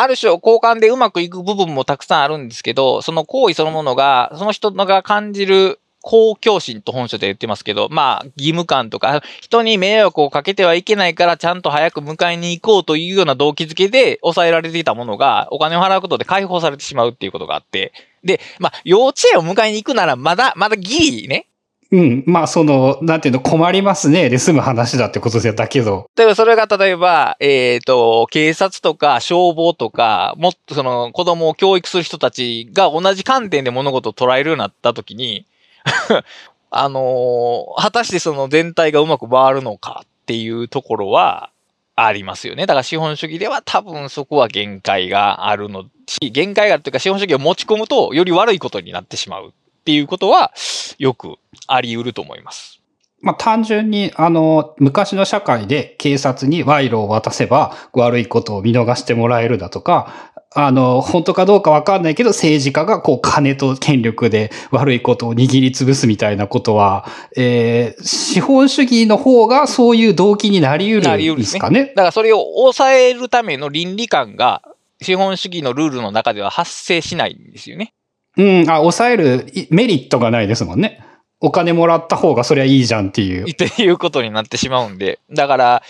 [0.00, 21.46] ある種交換でうまくいく部分もたくさんあるんですけど、その行為そのものが、その人が感じる公共心と本書で言ってますけど、まあ、義務感とか、人に迷惑をかけてはいけないから、ちゃんと早く迎えに行こうというような動機づけで抑えられていたものが、お金を払うことで解放されてしまうっていうことがあって、で、まあ、幼稚園を迎えに行くなら、まだ、まだギリね、
[21.90, 22.22] うん。
[22.26, 24.28] まあ、その、なんていうの、困りますね。
[24.28, 26.10] で済む話だってことでだけど。
[26.16, 35.46] 例えばそれが例えば、えっ、と、警察とか消防とか、もっとその子供を教育する人たちが同じ観点で物事を捉えるようになったときに、
[36.70, 41.50] あのー果たしてその全体がうまく回るのかっていうところは
[41.96, 42.66] ありますよね。
[42.66, 49.54] だから資本主義では多分そこは限界があるのし、限界があるというか資本主義を持ち込むとより悪いことになってしまう
[49.88, 50.52] っていうことは
[50.98, 52.82] よくあり得ると思います。
[53.22, 71.86] まあ、単純に、あの、昔の社会で警察に賄賂を渡せば悪いことを見逃してもらえるだとか、あの、本当かどうかわかんないけど、政治家がこう金と権力で悪いことを握りつぶすみたいなことは、えー、資本主義の方がそういう動機になり得るんなり得るんですねですかね。
[71.86, 74.62] だからそれを抑えるための倫理観が
[75.00, 77.94] 資本主義のルールの中では発生しないんですよね。
[78.38, 81.04] うん、あ、抑えるメリットがないですもんね。
[81.40, 83.44] お金もらった方がそりゃいいじゃんっていう。
[83.50, 85.18] っていうことになってしまうんで。
[85.30, 85.82] だから、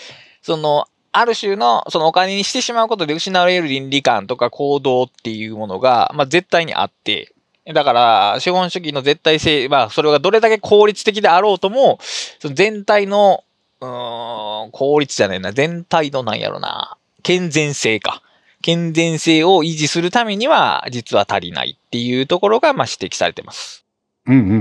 [0.42, 7.32] その、ある種の、そのお金にしてしまうことで失われる倫理観とか行動っていうものが、まあ絶対にあって、
[7.66, 11.98] だから、資本主義の絶対性、まあ、それがどれだけ効率的であろうとも、
[12.38, 13.44] その全体の、
[13.80, 18.22] うん、効率じゃないな、全体のなんやろな、健全性か。
[18.62, 23.84] 健全性を維持するためには、実は足りないっていうところが、まあ指摘されてます。
[24.26, 24.56] うんうんうんう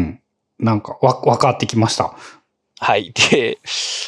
[0.00, 0.20] ん。
[0.58, 2.14] なんか、わ、わかってきました。
[2.78, 3.12] はい。
[3.30, 3.58] で、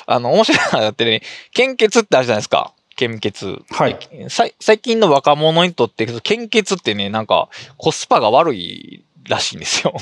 [0.06, 2.72] あの、面白いのがだってね、献血ってあるじゃないですか。
[2.96, 3.62] 献血。
[3.70, 3.98] はい。
[4.28, 9.94] さ最近の若者にとって、献血ってね、なんか、コスパが悪いらしいんですよ。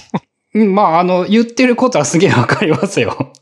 [0.55, 3.33] うん、まあ、あの、言ってることはすげえわかりますよ。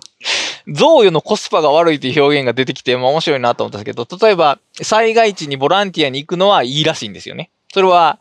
[0.67, 7.51] 贈与のコスパが悪いっていう表現が出てきて、まあ面白いなと思ったんですけど、例えば、災害地にボランティアに行くのはいいらしいんですよね。
[7.73, 8.19] それは、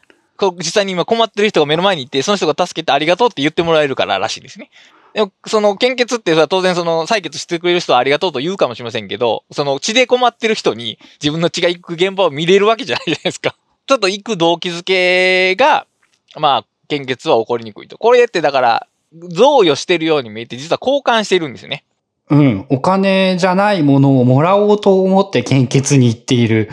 [0.58, 4.70] 実際に今困ってる人が目の前にいて、その人が助けてありがとうって言ってもらえるかららしいですね。
[5.14, 13.56] でも、その献血ってさ、当然その採血してくれる人はありがとうと言うかもしれませんけど、その血で困ってる人に自分の血が行く現場を見れるわけじゃないじゃないですか。
[13.88, 15.88] ちょっと行く動機づけが、
[16.36, 17.98] まあ、献血は起こりにくいと。
[17.98, 21.84] これってだから、贈与してるように見えて、実は交換してるんですよね。
[22.30, 22.66] うん。
[22.70, 26.70] お金じゃないものをもらおうと思って献血に行っている。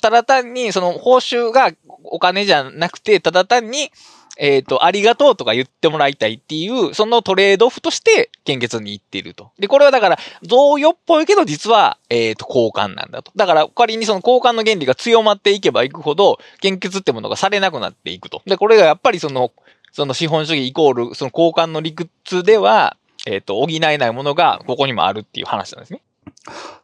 [0.00, 1.70] ただ単に、その報酬が
[2.04, 3.90] お金じゃなくて、ただ単に、
[4.38, 9.50] えっ、と、ありがとうとか言ってもらいたいっていう、そのトレードオフとして、献血に行っていると。
[9.58, 13.30] で、これはだから、贈与っぽいけど、実は、えっ、と、交換なんだと。
[13.36, 18.42] だから、仮にその交換の原理が強まっていけばいくほど、献血ってものがされなくなっていくと。
[18.46, 19.52] で、これがやっぱりその、
[19.92, 26.02] その資本主義イコール、その交換の理屈では、えっ、と、補えないものが、ここにもあるっていう話なんですね。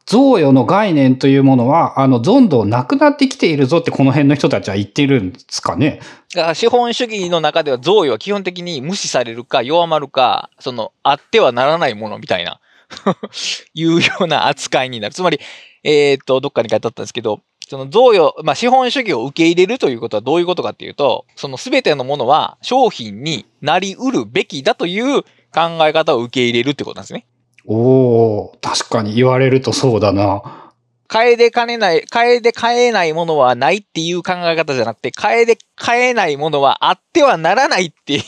[0.06, 6.00] 贈与の概念というものは、あの、どんどんなくなってきているぞってこの辺の人たちは言ってるんですかね。
[6.34, 12.60] だから資本主義の中では贈与は基本的に無視されるか弱まるか、その、あってはならないものみたいな、
[13.74, 15.14] いうような扱いになる。
[15.14, 15.40] つまり、
[15.82, 25.22] えーっと、どっかに書いてあったんですけど、その贈与、まあ、資本主義を受け入れるということはどういうことかっていうと、その全てのものは商品になり得るべきだという
[25.54, 27.26] 考え方を受け入れるってことなんですね。
[27.66, 30.68] おー、確かに言われるとそうだな。
[31.08, 38.22] 買えで買えない、買えで買えないものはないっていう考え方じゃなくて、買えで買えないものはあってはならないっていう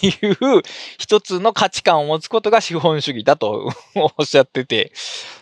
[0.98, 3.70] 一つの価値観を持つことが資本主義だと
[4.16, 4.92] おっしゃってて、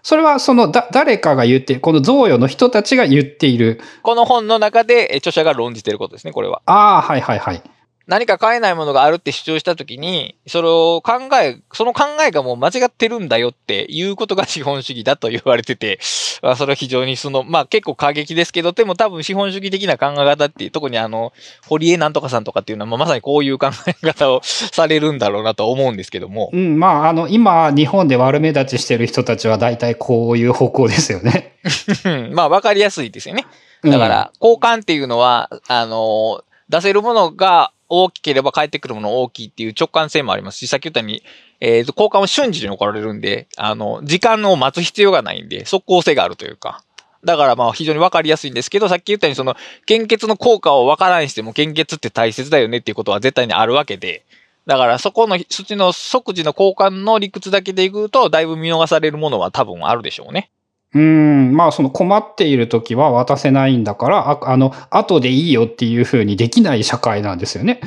[0.02, 3.80] それはその、だ、誰かが言ってこの贈与の人たちが言っている。
[4.02, 6.60] この本の中でえ著者が論じてることですね、これは。
[6.66, 7.62] ああ、はいはいはい。
[8.09, 16.01] 何か買えないものがあるって主張したときに、それを考え、その考えがもう間違ってるんだよっていうことが資本主義だと言われてて、
[16.40, 21.35] まあ、それは非常にその、まあ結構過激ですけど、でも多分資本主義的な考え方っていう、特にあの、
[21.66, 31.59] 堀江なんとかさんとかっていうのは、まあまさにこういう考え方をされるんだろうなと思うんですけどもう、ん、まあ、あの、今、日本で悪目立ちしてる人たちは大体こういう方向ですよね。
[32.07, 33.44] う んまあわかりやすいですよね。
[33.85, 41.22] だから、交換っていうのは、あの、出せるものが大きければ返ってくるもの大きいっていう直感性もありますし、さっき言ったように、
[41.61, 46.83] えっ、と、交換を瞬時に行われるんで、あの、時間を待つ必要がないんで、即効性があるというか。
[47.24, 54.24] だからまあ非常にわかりやすいんですけど、さっき言ったようにその、献血の効果をわからんにしても献血って大切だよねっていうことは絶対にあるわけで、
[54.66, 60.51] だからそこの、そっちの即時の交換の理屈だけでいくと、だいぶ見逃されるものは多分あるでしょうね。
[60.94, 67.81] うん、まあその困っている時は渡せないんだから、ああの、後でいいよっていう風にできない社会なんですよね。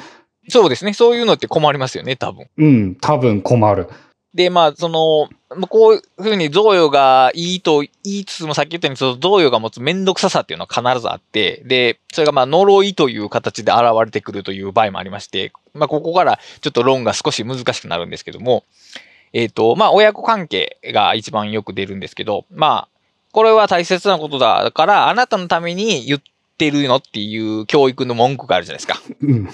[0.50, 0.94] そうですね。
[0.94, 2.48] そういうのって困りますよね、多分。
[2.58, 3.88] うん、多分困る。
[4.34, 18.64] で、まあ、その、まあこういうふうに贈与がいいと言いつつも、さっき言ったように、その贈与が持つめんどくささっていうのは必ずあって、で、それがまあ、呪いという形で現れてくるという場合もありまして、まあ、ここからちょっと論が少し難しくなるんですけども、
[19.34, 22.91] えっ、と、まあ、親子関係が一番よく出るんですけど、まあ、
[23.32, 26.22] これは大切なことだから、あなたのために言っ
[26.58, 29.02] てるのっていう教育の文句があるじゃないですか。
[29.22, 29.50] うん。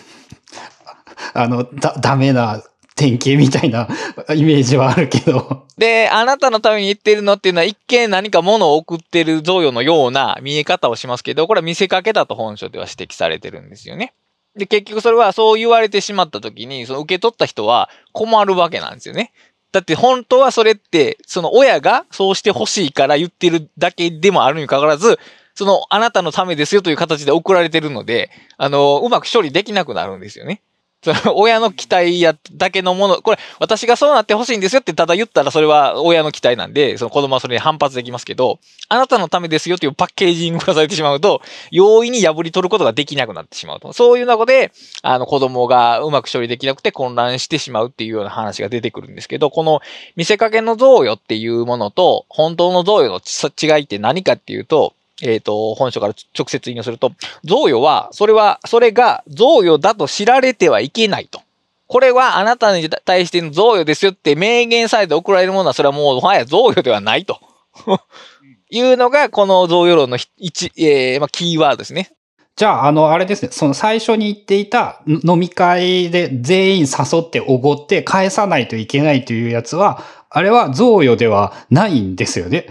[1.33, 2.63] あの、だ、ダメな
[2.95, 3.87] 典型みたいな
[4.35, 5.67] イメージはあるけど。
[5.77, 14.13] で、あなたのために言ってるのっていうのは一見何か物を送ってる贈与のような見え方をしますけど、これは見せかけだと本書では指摘されてるんですよね。
[14.55, 19.31] で、結局それはそう言われてしまった時に、その受け取った人は困るわけなんですよね。
[19.71, 25.19] だって本当はそれって、その親がそうしてほしいから言ってるだけでもあるにかかわらず、
[25.55, 30.61] そのあなたのためですよという形で送られてるので、あの、うまく処理できなくなるんですよね。
[31.35, 43.93] 親の期待やだけのもの、これ私がそうなってほしいんですよってただ言ったらそれは親の期待なんで、その子供はそれに反発できますけど、あなたのためですよというパッケージングがされてしまうと、容易に破り取ることができなくなってしまうと。
[43.93, 44.71] そういう中で、
[45.03, 49.81] あの子供がうまく処理できなくて混乱してしまうっていうような話が出てくるんですけど、この
[50.15, 57.11] 見せかけの贈与っていうものと本当の贈与の違いって何かっていうと、えっ、と、本書から直接引用すると、
[57.43, 61.41] 贈与は、それは、それが贈与だと知られてはいけないと。
[61.87, 67.39] これはあなたに対しての贈与ですよって明言されて送られるものは、それはもうもはや贈与ではないと。
[68.69, 72.11] いうのが、この贈与論の一、えー、まあ、キーワードですね。
[72.57, 82.67] じゃあ、あの、あれですね、その最初に言っていたの飲み会で全員誘っておごって返さないといけないというやつは、あれは贈与ではないんですよね。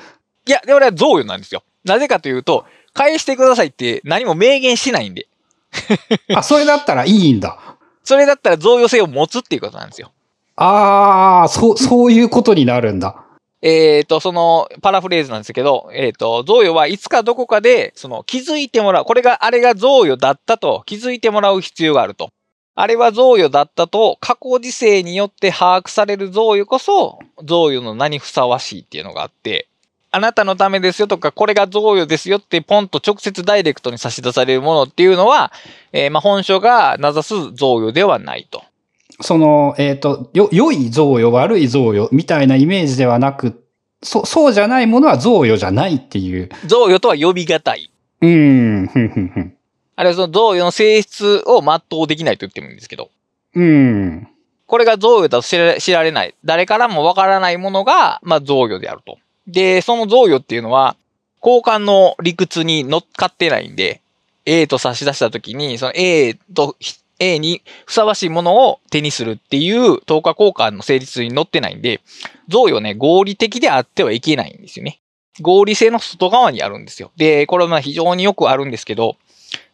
[0.46, 1.62] いや、でもこれは贈与なんですよ。
[1.86, 5.26] なぜかというと、返してくださいって何も明言しないんで。
[6.34, 7.58] あ、それだったらいいんだ。
[8.04, 10.12] それだったら贈与性を持つっていうことなんですよ。
[10.56, 13.22] ああ、そう、そういうことになるんだ。
[13.62, 19.04] えっ、と、その、パラフレーズなんですけど、えっ、と、贈与はいつかどこかで、その、気づいてもらう。
[19.04, 22.30] これが、あれが贈与だったと気づいてもらう必要があると。
[22.74, 29.68] あれは贈与だったと、過去時世によって把握される贈与こそ、贈与の名にふさわしいっていうのがあって、
[30.16, 35.52] あなたのためですよとか、これが贈与ですよってポンと直接ダイレクトに差し出されるものっていうのは、
[35.92, 38.64] えーまあ、本書が名指す贈与ではないと。
[39.20, 43.62] その、えっ、と、よ、良い贈与、悪い贈与みたいなイメージではなく、
[44.02, 46.48] そ、そうじゃないものは贈与じゃないっていう。
[46.64, 47.90] 贈与とは呼び難い。
[48.22, 49.54] うーん、ふんふんふん。
[49.96, 53.10] あるいはその贈与の性質を全うできないと言ってもいいんですけど。
[53.54, 54.28] うーん。
[54.66, 56.34] これが贈与だと知られ知られない。
[56.42, 59.18] 誰からもわからないものが、まあ、贈与であると。
[59.46, 60.96] で、その贈与っていうのは、
[61.42, 64.00] 交換の理屈に乗っかってないんで、
[64.44, 66.76] A と差し出したときに、その A と、
[67.18, 72.00] A にふさわしいものを手にするっていう等価交換の成立に乗ってないんで、
[72.48, 75.00] 贈与ね、合理的であってはいけないんですよね。
[75.40, 77.10] 合理性の外側にあるんですよ。
[77.16, 79.16] で、これはまあ非常によくあるんですけど、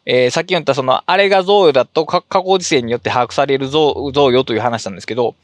[0.05, 5.35] えーさっき言ったその、あれが贈与だと過去時世によって把握される贈与という話なんですけど、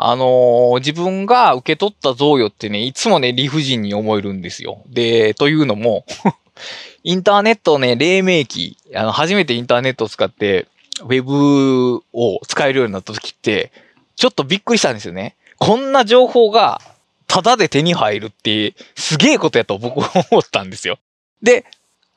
[0.00, 4.84] あの自分が受け取った贈与ってね、いつもね、理不尽に思えるんですよ。
[4.88, 6.06] で、というのも、
[7.02, 10.68] インターネットね、黎明期、あの、初めてインターネットを使って、
[11.02, 13.72] ウェブを使えるようになった時って、
[14.14, 15.34] ちょっとびっくりしたんですよね。
[15.58, 16.80] こんな情報が、
[17.26, 21.00] タダで手に入るって、すげえことやと僕は 思ったんですよ。
[21.42, 21.64] で、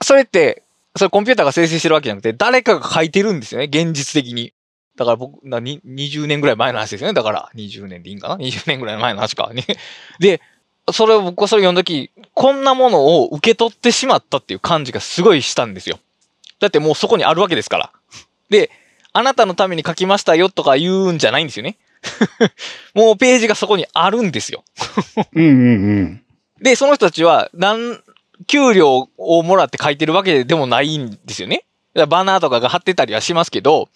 [0.04, 0.62] それって、
[0.96, 4.54] それコンピューターが生成してるわけじゃなくて、誰かが書いてるんですよね、現実的に。
[4.96, 7.14] だから僕、なに20年ぐらい前の話ですよね。
[7.14, 9.52] だから、20年でいいんかな ?20 年ぐらい前の話か。
[9.54, 9.66] ね
[10.20, 10.42] で、
[10.92, 16.00] それを僕はそれ読んだ時、こんなものを受け取ってしまったっていう感じがすごいしたんですよ。
[16.60, 17.92] だってもうそこにあるわけですから。
[18.50, 18.70] で、
[19.14, 21.78] あなたのために書きましたよとか言うんじゃないんですよね。
[22.94, 24.64] もうページがそこにあるんですよ。
[25.34, 26.24] うんうんうん。
[26.62, 28.02] で、その人たちは、なん、
[28.48, 31.66] 給料をもらって書いてるわけでもないんですよね。
[32.08, 33.90] バナーとかが貼ってたりはしますけど、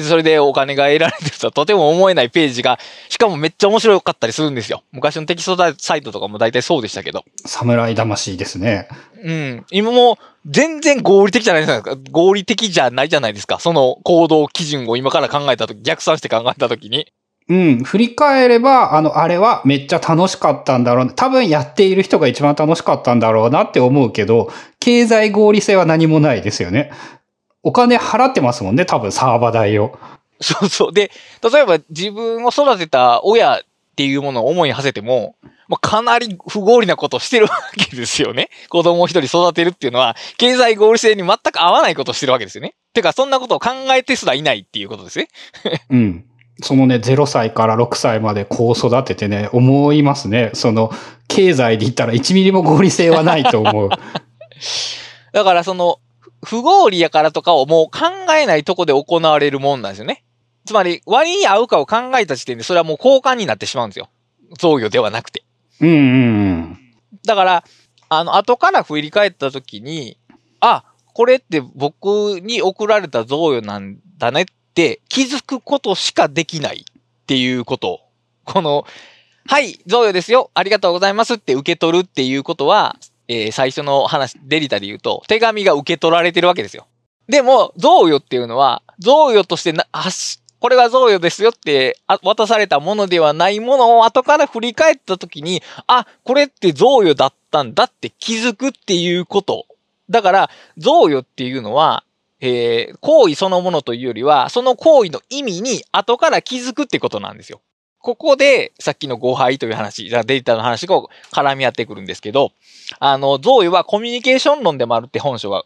[0.00, 2.78] それでお金が得られてるとはとても思えないページが、
[3.08, 4.82] しかもめっちゃ面白かったりするんですよ。
[4.92, 7.24] 昔のテキストサイトとかも大体そうでしたけど。
[7.44, 8.88] 侍魂ですね。
[9.22, 9.66] うん。
[9.70, 11.96] 今も全然合理的じゃないですか。
[12.10, 13.58] 合理的じゃないじゃないですか。
[13.58, 17.12] その行動基準を今から考えたとき、逆算して考えたときに。
[17.48, 17.84] うん。
[17.84, 21.12] 振り返れば、あの、あれはめっちゃ楽しかったんだろうな。
[21.12, 26.92] 多分やっている人が一番楽しかったんだろうなって思うけど、経済合理性は何もないですよね。
[27.62, 29.98] お金払ってますもんね、多分サーバー代を。
[30.40, 30.92] そうそう。
[30.92, 31.10] で、
[31.52, 33.62] 例えば自分を育てた親っ
[33.94, 35.36] ていうものを思い馳せても、
[35.68, 38.50] まあ、かなり不合理なことをしてるわけですよね。
[38.68, 42.74] 子供を一人育てるっていうのは、経済合理性に全く合わないことをしてるわけですよね。
[42.92, 45.28] てか、そんなことを考えてすらいないっていうことですね。
[45.90, 46.24] うん。
[46.60, 50.50] そのね、0歳から6歳までこう育ててね、思いますね。
[50.52, 50.92] その、
[51.28, 53.88] 経済で言ったら1ミリも合理性はないと思う。
[55.32, 55.98] だからその、
[56.44, 60.24] 不合理やからとかをもう考えないとこで行われるもんなんですよね。
[60.64, 64.08] つまり、割に合うかを考えた時点で、それはもう交換になってしまうんですよ。
[64.58, 65.44] 贈与ではなくて。
[65.80, 66.78] うんうんうん。
[67.24, 67.64] だから、
[68.08, 70.18] あの、後から振り返った時に、
[70.60, 70.84] あ、
[71.14, 78.00] これって僕に送られた贈与なんだねって気づくことしかできないっていうこと。
[78.44, 78.86] この、
[79.46, 80.50] はい、贈与ですよ。
[80.54, 82.96] ありがとうございますって受け取るっていうことは、
[83.32, 86.86] えー最初の話、デリタで言うと、手紙が受け取られてるわけですよ。
[87.28, 99.66] でも、贈与っていうのは、贈与としてな、発しこれが贈与ですよって渡されたものではないものを後から振り返った時に、あ、これって贈与だったんだって気づくっていうこと。
[100.08, 102.04] だから、贈与っていうのは、
[102.40, 107.60] えー行為そのものというよりは、その行為の意味に後から気づくってことなんですよ。
[108.02, 111.00] ここで、さっきの誤配という話、データの話が
[111.30, 112.52] 絡み合ってくるんですけど、
[112.98, 115.64] あの、贈与はコミュニケーション論でもあるって本書は、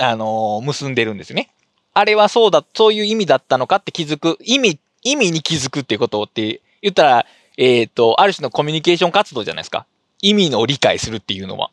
[0.00, 1.50] あの結んでるんですね。
[1.92, 7.26] あれはそうだ、そういう意味だったのかって気づく、意味、意味に気づくっていうことって言ったら、
[7.56, 9.86] えっ、と、ある種のコミュニケーション活動じゃないですか。
[10.20, 11.70] 意味の理解するっていうのは。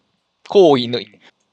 [0.47, 0.99] 行為の。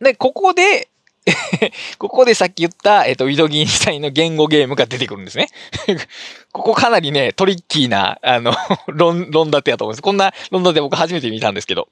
[0.01, 0.89] で、ここで、
[1.99, 5.49] ここでさっき言った、えっ、と、ウィドギンシュタインの言語ゲームが出てくるんですね。
[6.53, 8.55] ここかなりね、トリッキーな、あの、
[8.89, 10.03] 論、論立てやと思うんです。
[10.03, 11.89] こんな論立て僕初めて見たんですけど。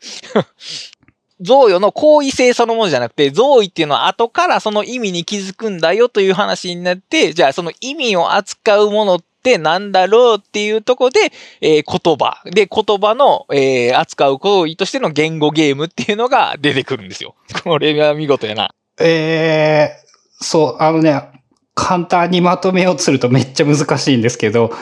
[1.41, 12.43] 贈与の行為性そのものじゃなくて、贈与っていうのは後からその意味に気づくんだよという話になって、じゃあその意味を扱うものってなんだろうっていうところで、えー言葉。
[12.45, 17.35] で、言葉の、えー扱う行為としての言語ゲームっていうのが出てくるんですよ。
[17.64, 18.74] これは見事やな。
[19.01, 21.22] えー、そう、あのね、
[21.74, 24.72] 簡単にまとめようとするとめっちゃ難しいんですけど、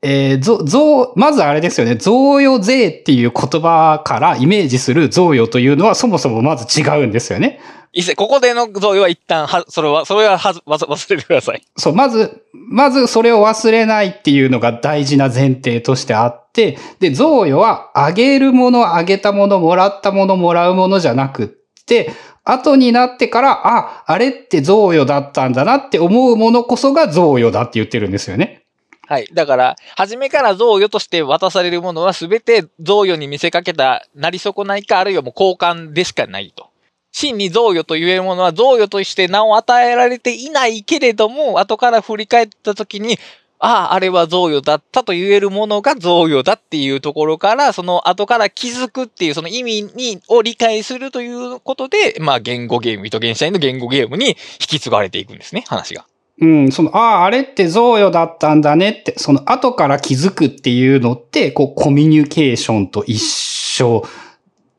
[0.00, 7.58] えー、ぞ、ぞ、まずあれですよね、贈与税っていう言葉からイメージする贈与というのはそもそもまず違うんですよね。
[7.92, 11.62] 一切、ここでの贈与は一旦は、それは、それはは忘れてください。
[11.76, 21.48] そう、まず、まずそれを忘れないっていうのが大事な前提としてあって、で、贈与はあげるもの、あげたもの、もらったもの、もらうものじゃなくっ
[21.86, 22.12] て、
[22.50, 28.62] 後になってから、あ、あれって贈与だったんだなって思うものこそが贈与だって言ってるんですよね。
[29.06, 29.28] はい。
[29.32, 36.68] だから、初めから贈与として渡されるものは全て贈与に見せかけたなり損ないか、あるいはもう交換でしかないと。
[37.12, 43.18] 真に贈与と言えるものは贈与として名を与えられていないけれども、後から振り返った時に、
[43.60, 56.06] ああ、あれは贈与だったと言えるものが贈与だっていうところから、その後から気づくっていう、その意味に、を理解するということで、まあ言語ゲーム、糸原社員の言語ゲームに引き継がれていくんですね、話が。
[56.40, 64.04] うん、その、ああ、あれって贈与だったんだねって、その後から気づくっていうのって、こう、コミュニケーションと一緒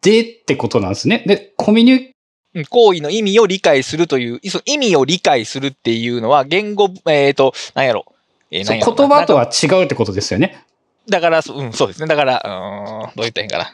[0.01, 1.23] でってことなんですね。
[1.27, 8.05] で、コミュニ、うん行為の意味を理解するという、その意味を理解するっていうのは、言語、えっ、と、なんやろ。
[8.52, 10.64] え言葉とは違うってことですよね。
[11.08, 12.08] だから、そうん、そうですね。
[12.08, 13.72] だから、うーん、どう言ったらいいんかな。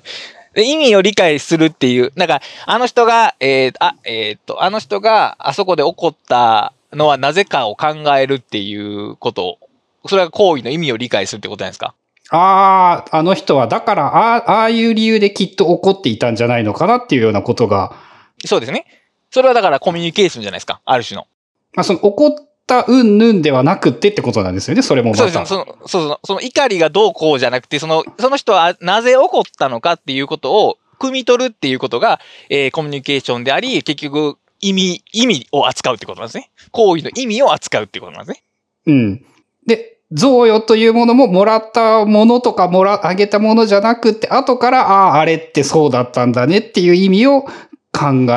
[0.54, 7.88] で意味を理解するっていう、なんか、あの人が、えーあ、えっ、と、あの人があそこで起こったのはなぜかを考
[8.18, 9.58] えるっていうこと
[10.06, 11.94] それが行為の意味を理解するってことじゃないですか。
[12.30, 17.96] ああ、あの人は、だから、ああ、ああいう理由できっと怒っていたんじゃないのかなっていうようなことが、
[18.44, 18.86] そうですね。
[19.30, 20.80] それはだからコミュニケーションじゃないですか。
[20.84, 21.26] ある種の。
[21.74, 22.30] まあ、その怒っ
[22.72, 25.22] たうんぬんではなくってってことなんですよね、それもまた。
[25.22, 36.50] そうですの、そうそう、その怒りがどうこうじゃなくて、その、その人はなぜ怒ったのかっていうことを、汲み取るっていうことが、えーコミュニケーションであり、結局、意味、意味を扱うってことなんですね。
[36.70, 38.42] 行為の意味を扱うってことなんですね。
[38.86, 39.24] うん。
[39.66, 47.50] で、贈与というものももらったものとかもら、あげたものじゃなくって、後から、ああ、あれってそうだったんだねっていう意味を考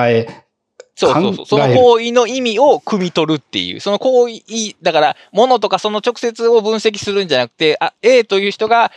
[0.08, 0.28] え
[0.96, 1.46] そうそうそう。
[1.46, 3.82] その行為の意味を汲み取るっていう。
[3.82, 4.42] その行為、
[4.82, 8.92] だから、物とかその直接を分析するんじゃなくて、あ、A という人が、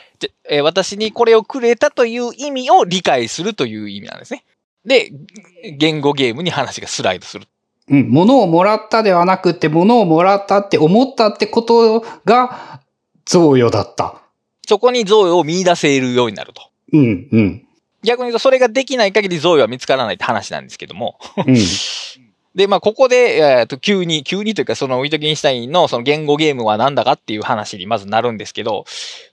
[0.48, 4.44] えー、私にこれをくれたという意味を理解するという意味なんですね。
[4.84, 5.10] で、
[5.76, 7.46] 言語ゲームに話がスライドする。
[7.90, 12.80] うん、物をもらったではなくて、物をもらったって思ったってことが、
[13.26, 14.22] 贈与だった。
[14.68, 16.62] そこに贈与を見出せるようになると。
[16.92, 17.67] うん、うん。
[18.02, 21.18] 逆に言うと、それができない限り贈与は見つからないって話なんですけども。
[21.36, 21.54] うん、
[22.54, 28.84] で、まあ、ここで、えっと、急に、急にというか、そのウィトゲンシュタインのその言語ゲームは何だかっていう話にまずなるんですけど、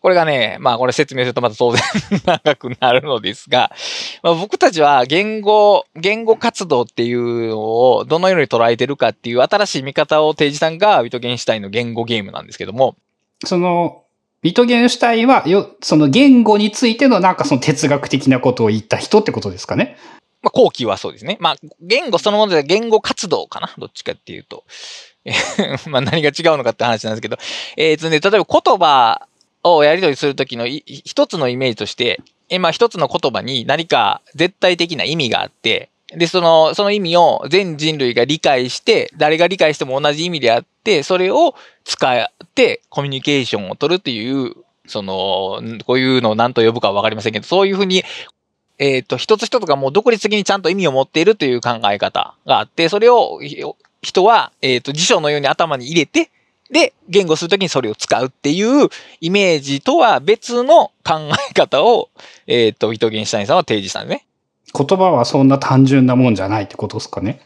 [0.01, 1.81] これがね、まあ、これ説明するとまた当然
[2.25, 3.71] 長くなるのですが、
[4.21, 12.95] まあ、僕たちは言語、言語活動っていうのをどのように捉えてるかっていう新しい見方を提示したのがウィトゲンシュタインの言語ゲームなんですけども、
[13.43, 14.04] その、
[14.45, 19.97] ビトゲンシュタインは、よ、その言語についてのなんかその哲学的なことを言った人ってことですかね。
[20.43, 21.37] まあ、後期はそうですね。
[21.39, 24.63] まあ、言語そのもので言語活動かなどっちかっていうと。
[25.89, 27.39] まあ、何が違うのかって話なんですけど。
[27.75, 29.27] えっ、ー、とね、例えば言葉
[29.63, 42.15] をやり取りするときの一つのイメージとして、え、まあ、一つの言葉に何か絶対的な意味があって、で、その、その意味を全人類が理解して、誰が理解しても同じ意味であって、それを使
[42.55, 44.53] ってコミュニケーションを取るっていう、
[44.87, 48.03] その、こういうのを何と呼ぶかわかりませんけど、そういうふうに、
[48.77, 53.41] えっ、ー、と、一つ一つがもう独立的にちゃんと意味を持っているという考え方があって、それを
[54.01, 56.29] 人は、えっ、ー、と、辞書のように頭に入れて、
[56.71, 58.89] で、言語するときにそれを使うっていう
[59.21, 62.09] イメージとは別の考え方を、
[62.47, 64.25] えっ、ー、と、伊藤源シュタインさんは提示したんですね。
[64.73, 67.39] 言葉はそんな単純なもんじゃないってことですかね。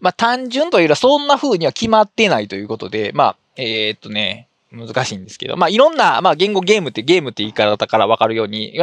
[0.00, 8.74] まあ単純というよりはそんな風には決まってないということで、まあ、えー、っとね、難しいんですけど、まあいろんな、まあ言語ゲームってゲームって言い方からわかるように、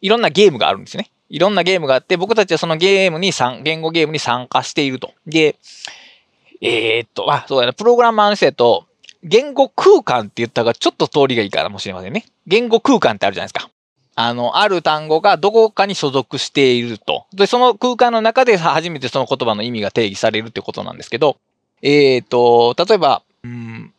[0.00, 1.10] いろんなゲームがあるんですね。
[1.28, 5.14] いろんなゲームがあって、僕たちはそのゲームに参、言語ゲームに参加していると。
[5.26, 5.56] で、
[6.60, 8.86] えー、っと、あ、そうやな、プログラマーの人と、
[9.22, 12.24] 言語空間って言ったがちょっと通りがいいかもしれませんね。
[12.46, 13.70] 言語空間ってあるじゃないですか。
[14.16, 17.26] あの、ある単語がどこかに所属していると。
[17.32, 21.36] で、その空間の中で初めてその言葉の意味が定義されるってことなんですけど、
[21.82, 23.22] えっ、と、例えば、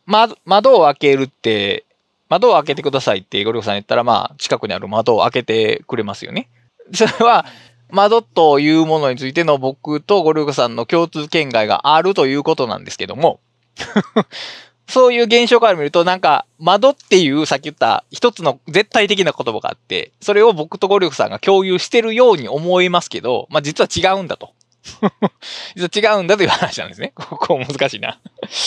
[0.06, 1.84] ま、窓を開けるって、
[2.28, 6.48] 窓を開けてくださいってゴルフさん言ったら、まあ、近くにある窓を開けてくれますよね。
[6.94, 7.46] それは、
[7.90, 13.40] 窓というものについての僕とゴルフさんの共通見解があるということなんですけども
[14.88, 24.52] そういう現象から見ると、なんか、窓っていうさっき言った一つの絶対的な言葉があって、それを僕とゴリフさんが共有してるように思いますけど、まあ実は違うんだと。
[25.76, 27.12] 実は違うんだという話なんですね。
[27.16, 28.18] ここ難しいな。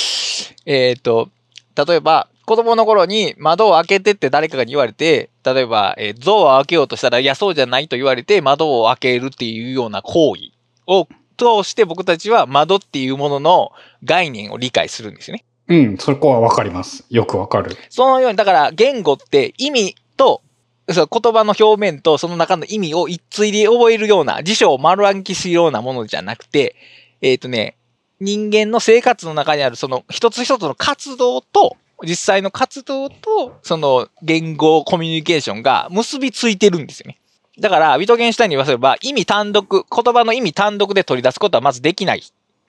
[0.65, 1.29] えっと、
[1.75, 10.51] 例えば、子供の頃に窓を開けてって誰かが言われて、例えば、えー、像を開けようとしたら、いや、そうじゃないと言われて、窓を開けるっていうような行為
[10.87, 11.07] を
[11.37, 13.71] 通して僕たちは窓っていうものの
[14.03, 15.43] 概念を理解するんですよね。
[15.67, 17.05] うん、そこはわかります。
[17.09, 17.75] よくわかる。
[17.89, 20.43] そのように、だから言語って意味と、
[20.87, 26.75] 言葉の表面とその中の意味を一対で覚えるような、辞書を丸暗記するようなものじゃなくて、
[27.21, 27.77] えっ、ー、とね、
[28.19, 37.19] 人間の生活の中にあるその一つ一つの活動と、実際の活動と、その言語コミュニケーションが結びついてるんですよね。
[37.59, 42.23] だから、ウィトゲンシュタインに言わせれば、意味単独、言葉の意味単独で取り出すことはまずできない。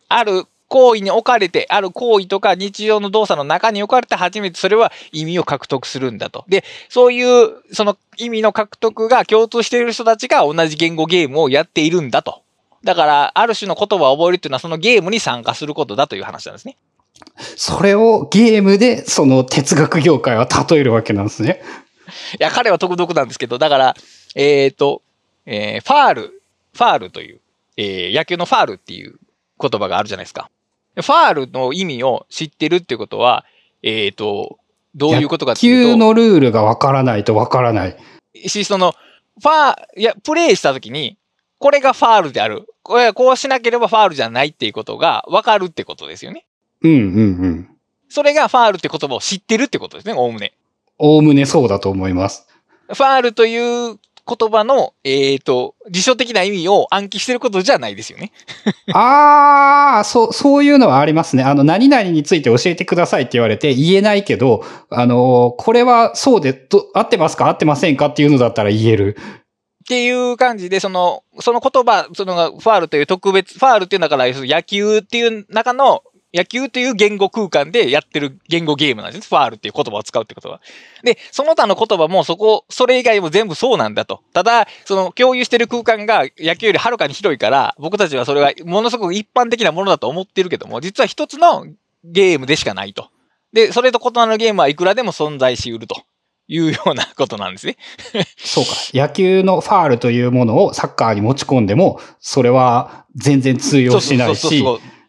[0.09, 6.45] ある行為に置かれて、ある行為とか日常の動作の中に置かれて初めてそれは意味を獲得するんだと。
[6.49, 12.43] で、そういう、その意味の獲得が共通している人たちが同じ言語ゲームをやっているんだと。
[12.85, 16.77] だから、ある種の言葉を覚えるっていうのはそのゲームに参加することだという話なんですね。
[17.57, 21.62] それをゲームでその哲学業界は例えるわけなんですね。
[22.39, 23.95] いや、彼は独特なんですけど、だから、
[24.35, 25.03] えっ、ー、と、
[25.45, 26.43] えー、ファール、
[26.75, 27.41] ファールという、
[27.77, 29.17] えー、野球のファールっていう
[29.61, 30.51] 言葉があるじゃないですか。
[30.97, 33.44] ファールの意味を知ってるってことは、
[33.82, 34.59] えっ、ー、と、
[34.94, 35.88] どういうことかっていうと。
[35.88, 37.97] 野球のルールがわからないとわからない。
[38.47, 38.94] し、その、
[39.40, 41.18] ファー、いや、プレイしたときに、
[41.59, 42.66] これがファールである。
[42.82, 46.47] これ、こうしなければファールじゃないっていうことがわかるってことですよね。
[46.82, 47.01] うんうんう
[47.49, 47.68] ん。
[48.09, 50.53] それがファールって言葉を知ってるってことですね、おおむね。
[50.99, 52.47] おおむねそうだと思います。
[52.86, 58.33] ファールという言葉の、えっ、ー、と、辞書的な意味を暗記してることじゃないですよね。
[58.93, 61.45] ああ、そう、そういうのはありますね。
[61.45, 67.47] あの、何々について教えてくださいって言われて言えないけど、あの、これはそうで、と合ってますか？
[67.49, 68.07] 合ってませんか？
[68.07, 69.16] っていうのだったら言える。
[69.18, 76.03] っていう感じで、その、その言葉、そのファールという特別、ファールっていうのだから、野球っていう中の
[76.35, 79.27] 野球という言語空間でやってる言語ゲームなんですね。
[79.29, 80.61] ファールっていう言葉を使うってことは。
[81.03, 84.22] で、その他の言葉もそこ、それ以外も全部そうなんだと。
[84.33, 91.66] ただ、その共有してる空間が野球よりはるかに広いから、僕たちはそれがものすごく一般的なものだと思ってるけども、実は一つの
[92.05, 93.09] ゲームでしかないと。
[93.53, 96.03] で、それと異なるゲームはいくらでも存在しうると
[96.49, 97.77] いうようなことなんですね。
[98.37, 98.70] そうか。
[98.93, 104.64] 野球のファールというものをサッカーに持ち込んでも、それは全然通用しないし、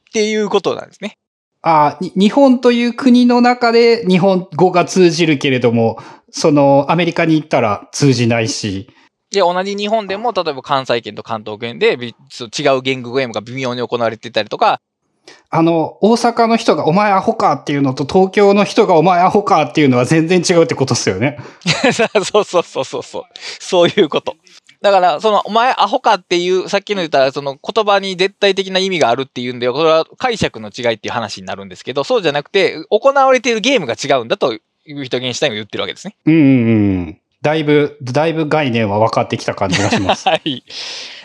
[0.08, 1.18] っていうことなんですね。
[1.64, 6.00] あに日本という国の中で日本語が通じるけれども、
[6.30, 8.90] そのアメリカに行ったら通じないし、
[9.32, 14.80] で、同じ日本でも、例えば関西圏と関東圏で違う言語ゲームが微妙に行われてたりとか、
[15.50, 21.38] あの、大阪の人がお前アホかっていうのと東京の人がお前アホかっていうのは全然違うってことですよね。
[22.24, 23.24] そうそうそうそうそう。
[23.60, 24.36] そういうこと。
[24.82, 36.16] だから、その、お前アホかっていう、さっきの言ったら、その言葉に絶対的な意味があるっていうんで、これは解釈の違いっていう話になるんですけど、そうじゃなくて、行われているゲームが違うんだという人ゲンシュタインが言ってるわけですね。
[36.26, 36.50] うんうんう
[37.10, 37.22] ん。
[37.42, 40.28] だいぶ、だいぶ概念は分かってきた感じがします。
[40.30, 40.64] はい。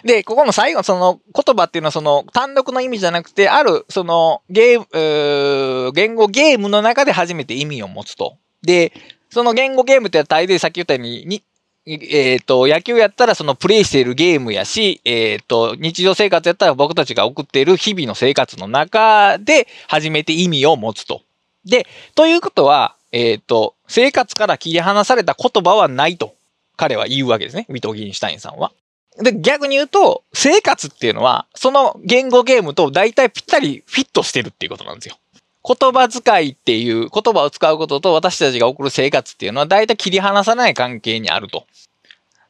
[0.04, 8.36] で、ここの最後、その言葉っていうのはその単独の意味じゃなくて、ある、そのゲーム、言語ゲームの中で初めて意味を持つと。
[8.62, 8.92] で、
[9.30, 11.42] その言語ゲームって大抵さっき言ったように、に
[11.84, 21.22] えっ、と、野球やったらそのプレイしているゲームやし、えっ、と、日常生活やったら僕たちが送っている日々の生活の中で初めて意味を持つと。
[21.64, 26.34] で、ということは、えっ、と、生活から切り離された言葉はないと
[26.76, 27.66] 彼は言うわけですね。
[27.68, 28.72] ウィトギンシュタインさんは。
[29.20, 35.16] で、逆に言うと、生活っていうのは、その言語ゲームと大体ぴったりフィットしてるっていうことなんですよ。
[35.64, 41.66] 言葉遣いっていう言葉を使うことと私たちが送る生活っていうのは大体切り離さない関係にあると。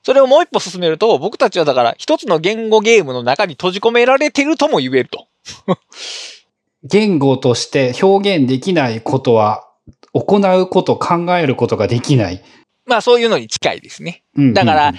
[0.02, 5.28] それをもう一歩進めると、僕たちはだから一つの言語ゲームの中に閉じ込められてるとも言えると。
[6.82, 9.68] 言語として表現できないことは、
[10.12, 12.42] 行うこと、考えることができない。
[12.84, 14.24] まあそういうのに近いですね。
[14.36, 14.92] うんうんうんだから、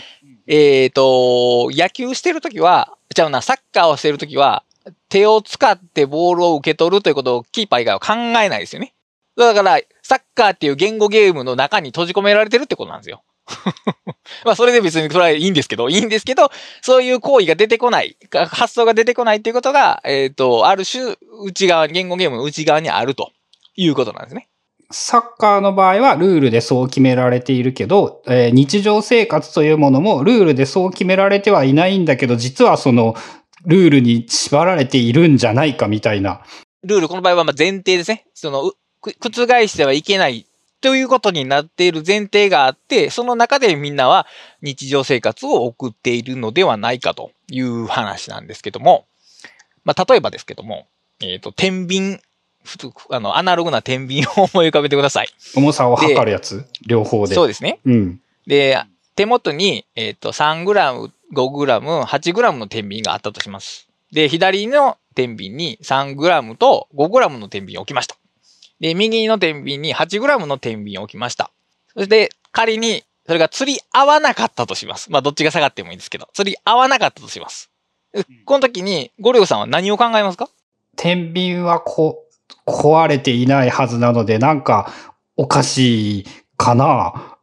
[0.47, 4.63] えっ、と、野球してるときは、ちゃうな、サッカーをしてるときは、
[5.09, 8.93] 手を使ってボールを受け取るということをキーパー以外は考えないですよね。
[9.35, 13.23] だから、サッカーっていう言語ゲームの中に閉じ込められてるってことなんですよ。
[14.45, 18.15] まあ、それで別にそれはいいんですけど、いいんですけど、そういう行為が出てこない、
[18.49, 23.31] 発想が出てこないっていうことが、えっ、と、ある種、内側、言語ゲームの内側にあると
[23.75, 24.47] いうことなんですね。
[24.91, 33.15] サッカーの場合はルールでそう決められているけど、えー日常生活というものもルールでそう決められてはいないんだけど、実はその
[33.65, 36.41] ルールに縛られているんじゃないかみたいな。
[36.83, 38.25] ルール、この場合はまあ前提ですね。
[38.33, 40.45] その、うく覆してはいけない
[40.81, 44.27] ということになっている前提があって、その中でみんなは
[44.61, 49.05] 日常生活を送っているのではないかという話なんですけども、
[49.85, 50.87] まあ、例えばですけども、
[51.21, 52.19] えっ、と、天秤、
[52.63, 55.27] 普通、あの、アナログな天秤を思い浮かべてください。
[55.55, 56.65] 重さを測るやつ？
[56.85, 57.35] 両方で。
[57.35, 57.79] そうですね。
[57.85, 58.21] うん。
[58.47, 58.81] で、
[59.15, 63.89] 手元に、えっ、と、3グラム、5グラム、8グラムの天秤があったとします。
[64.11, 68.15] で、左の天秤に3グラムと5グラムの天秤を置きました。
[68.79, 71.51] で、右の天秤に8グラムの天秤を置きました。
[71.95, 75.11] そして、仮に、それが釣り合わなかったとします。
[75.11, 77.71] まあ、どっちが下がってもいいんですけど、釣り合わなかったとします。
[78.13, 80.49] でこの時に、ゴリゴさんは何を考えますか？
[80.95, 82.25] 天秤はこ、
[82.67, 84.91] 壊れていないはずなので、なんか
[85.37, 86.25] おかしい
[86.57, 87.37] かな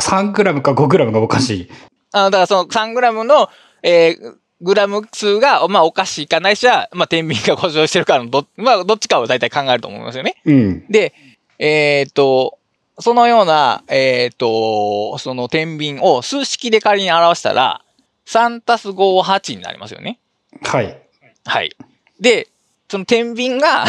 [0.00, 1.70] ?3 グラムか5グラムがおかしい。
[2.16, 3.50] あのだからその3グラムの、
[3.82, 10.36] えーグラム数が、まあ、おかしいかないしは、まあ、天秤が故障してるからのど、まあ、どっちかを大体考えると思いますよね。
[10.46, 10.86] うん。
[10.88, 11.12] で、
[11.58, 12.58] えっ、と、
[12.98, 17.82] そのような、えっ、と、その天秤を数式で仮に表したら、
[18.26, 20.18] 3たす5は8になりますよね。
[20.62, 20.98] はい。
[21.44, 21.76] はい。
[22.18, 22.48] で、
[22.88, 23.84] その天秤が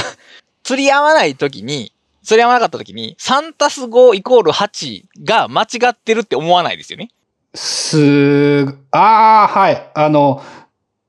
[0.63, 7.09] 釣り合わないときに、釣り合わなかったときに、3たす5イコール8が間違ってるって思わないですよね。
[7.57, 9.91] す、ああ、はい。
[9.93, 10.41] あの、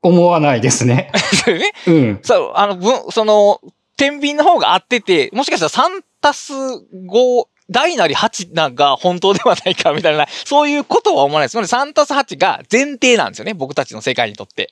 [0.01, 1.11] 思わないですね。
[1.47, 1.71] ね。
[1.87, 2.19] うん。
[2.23, 3.61] そう、あの、分、その、
[3.97, 11.51] 天秤の方が合ってて、もしかしたら3たす5、大なり8なんか本当ではないかみたいな、そういうことは思わないです。
[11.51, 13.53] つまり3たす8が前提なんですよね。
[13.53, 14.71] 僕たちの世界にとって。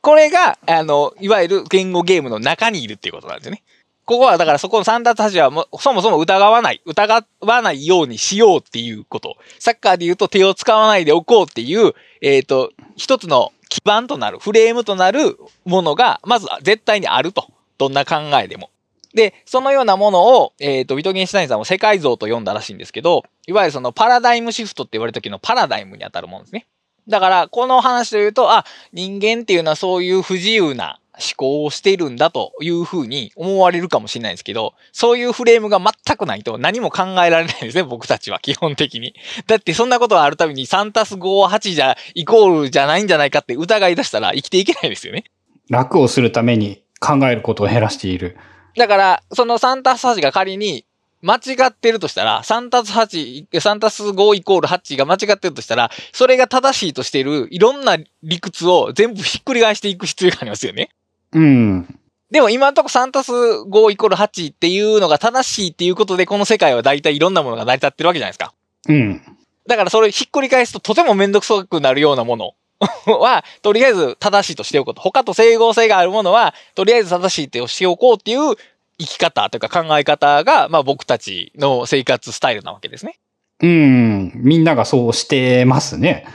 [0.00, 3.62] これが、あの、いわゆる言語ゲームの中にいるっていうことなんですよね。
[4.04, 9.36] ここは、だからそこの3たす8はもうそもそも疑わない、疑わないようにしようっていうこと。
[9.58, 17.48] サッカーで言うと手を使わないでおこうっていう、えっ、と、一つの基盤となる、フレームとなるものが、まず絶対にあると。
[17.76, 18.70] どんな考えでも。
[19.14, 26.66] で、そのようなものを、えっ、と、ウィトゲンシュタインさんも世界像と呼んだらしいんですけど、いわゆるそのパラダイムシフトって言われる時のパラダイムに当たるものですね。
[27.08, 39.14] だから、この話で言うと、あ、人間っていうのはそういう不自由な、思考をしているんだというふうに思われるかもしれないですけど、そういうフレームが全くないと何も考えられないですね、僕たちは、基本的に。
[39.46, 45.24] だってそんなことがあるたびに3たす5は8じゃ、イコールじゃないんじゃないかって疑い出したら生きていけないですよね。
[45.70, 48.36] 楽をするために考えることを減らしている。
[48.76, 50.84] だから、その3たす8が仮に
[51.24, 60.90] 間違ってるとしたら、3たす8、3たす5イコール8が間違ってるとしたら、それが正しいとしているいろんな理屈を全部ひっくり返していく必要がありますよね。
[61.34, 61.98] うん。
[62.30, 68.52] でも今のところ3たす5イコール8っていうのが正しいっていうことで、この世界は大体いろんなものが成り立ってるわけじゃないですか。
[68.88, 69.22] うん。
[69.68, 72.52] だからそれひっくり返すととてもめんどくさくなるようなもの
[73.06, 75.00] は、とりあえず正しいとしておこうと。
[75.00, 78.56] 他と整合性があるものは、とりあえず正しいとしておこうっていう
[78.98, 83.18] 生き方というか考え方が、まあ僕たちの生活スタイルなわけですね。
[83.60, 84.32] うん。
[84.34, 86.26] みんながそうしてますね。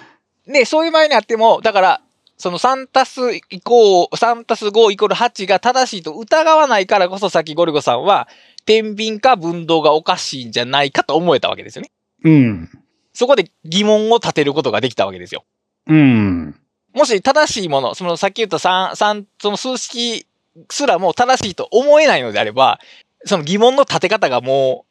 [0.48, 2.02] で、そういう場合にあっても、だから、
[2.40, 3.20] その3たす
[3.50, 8.30] 以降、3たす5イコール8が正しいと疑わないからこそさっきゴリゴさんは、
[8.66, 11.92] 天秤か分動がおかしいんじゃないかと思えたわけですよね。
[12.24, 12.70] うん。
[13.14, 15.44] そこで疑問を立てることができたわけですよ。
[15.88, 16.56] うん。
[16.94, 20.26] もし正しいもの、そのさっき言った3、三その数式
[20.72, 22.80] すらも正しいと思えないのであれば、
[23.26, 24.86] その疑問の立て方がも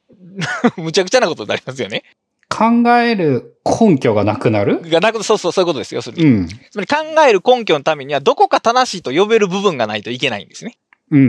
[0.77, 2.05] う、 むちゃくちゃなことになりますよね。
[2.49, 4.81] 考える根拠がなくなる？
[4.83, 5.99] がなく、そうそう、そういうことですよ。
[5.99, 6.25] 要するに。
[6.25, 6.49] うん。
[6.49, 6.97] つまり考
[7.29, 10.79] える根拠のためには、どこか正しいと呼べる部分がないといけないんですね。
[11.11, 11.25] うんう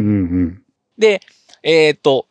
[0.46, 0.64] ん
[0.98, 1.22] で、
[1.64, 2.26] えっ、と、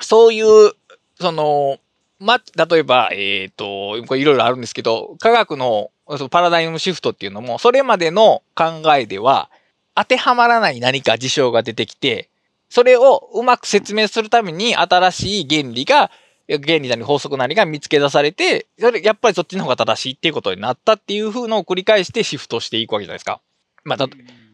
[0.00, 0.72] そういう、
[1.20, 1.78] その、
[2.18, 5.90] ま、例えば、えっ、と、これいろいろあるんですけど、科学の
[6.30, 9.50] パラダイムシフトっていうのも、それまでの考えでは、
[9.94, 12.28] 当てはまらない何か事象が出てきて、
[12.68, 16.10] それをうまく説明するために新しい原理が、
[16.56, 23.40] 原理なり法則なりが見つけ出されて、それ、やっぱりそっちの方が正しいっていうことになったっていう風のを繰り返してシフトしていくわけじゃないですか。
[23.84, 24.08] まあ、た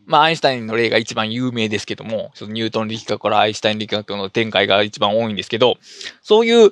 [0.06, 5.78] まあ、アインシュタインの例が一番有名ですけども、そのニュートン力学からアインシュタイン力学の展開が一番多いんですけど、
[6.22, 6.70] そういう、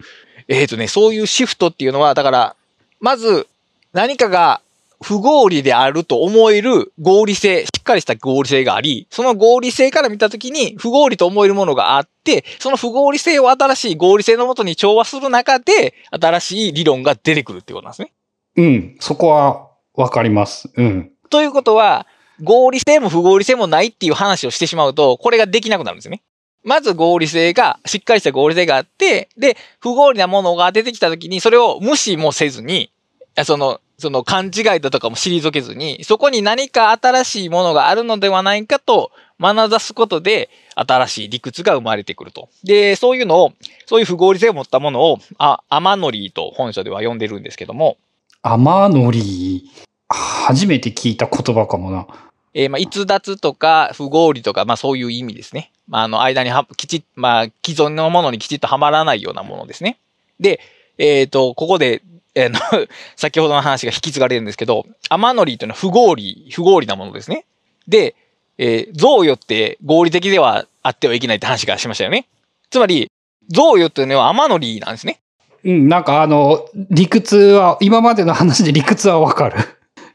[0.48, 2.56] えっ、とね、そういうシフトっていうのは、だから、
[3.00, 3.46] まず、
[3.92, 4.60] 何かが
[5.02, 18.12] 不合理であると思える合理性、しっかりした合理性があり、その合理性から見たときに不合理と思えるものがあって、その不合理性を新しい合理性のもとに調和する中で、新しい理論が出てくるってことなんですね。
[18.56, 18.64] うん。
[18.64, 18.96] うん。
[19.00, 20.70] そこはわかります。
[20.76, 21.10] うん。
[21.30, 22.06] ということは、
[22.42, 26.22] 合理性も不合理性もないっていう話をしてしまうと、これができなくなるんですよね。
[26.64, 32.92] まず合理性が、しっかりした合理性があって、で、不合理なものが出てきたときに、それを無視もせずに、
[33.36, 42.48] あその、その勘違いだとかも退けずに、そこに何か新しいものがあるのではないかと学ざすことで、新しい理屈が生まれてくると。
[42.64, 43.52] で、そういうのを、
[43.86, 47.96] そういう不合理性を持ったものを、あ、アマノリーと本書では呼んでるんですけども、
[48.42, 49.82] アマノリー。
[50.08, 52.06] 初めて聞いた言葉かもな。
[52.54, 55.70] えーまあ、逸脱とか不合理とか、まあそういう意味ですね。
[55.88, 59.98] まあ、あの、間には、きちっ、まあ、既存のものにきちっとはまらないようなものですね。
[60.40, 60.60] で、
[60.98, 62.02] えっ、と、ここで、
[62.34, 62.58] えーの、
[63.16, 67.44] 先ほどの話が引き継がれるんですけど、アマノリーというのは不合理、不合理なものですね。
[67.88, 68.14] で、
[68.58, 72.26] えー、贈与って合理的ではあってはいけないって話がしましたよね。
[72.70, 73.10] つまり、
[73.48, 75.20] 贈与っていうのはアマノリーなんですね。
[75.64, 79.56] うん、なんかあの、理屈は、今までの話で理屈はわかる。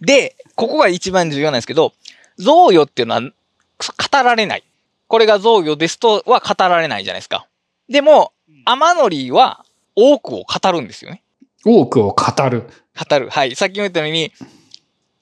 [0.01, 1.93] で、ここが一番重要なんですけど、
[2.38, 3.30] 贈与っていうのは語
[4.11, 4.63] られない。
[5.07, 7.47] これが贈与ですとは語られないじゃないですか。
[7.89, 8.34] でも、
[8.65, 9.65] アマノリーは
[9.95, 11.24] 多くを語るんですよね。
[11.68, 12.63] 多くを語る。
[13.09, 13.30] 語る。
[13.30, 13.55] はい。
[13.55, 14.32] さっきも言ったように、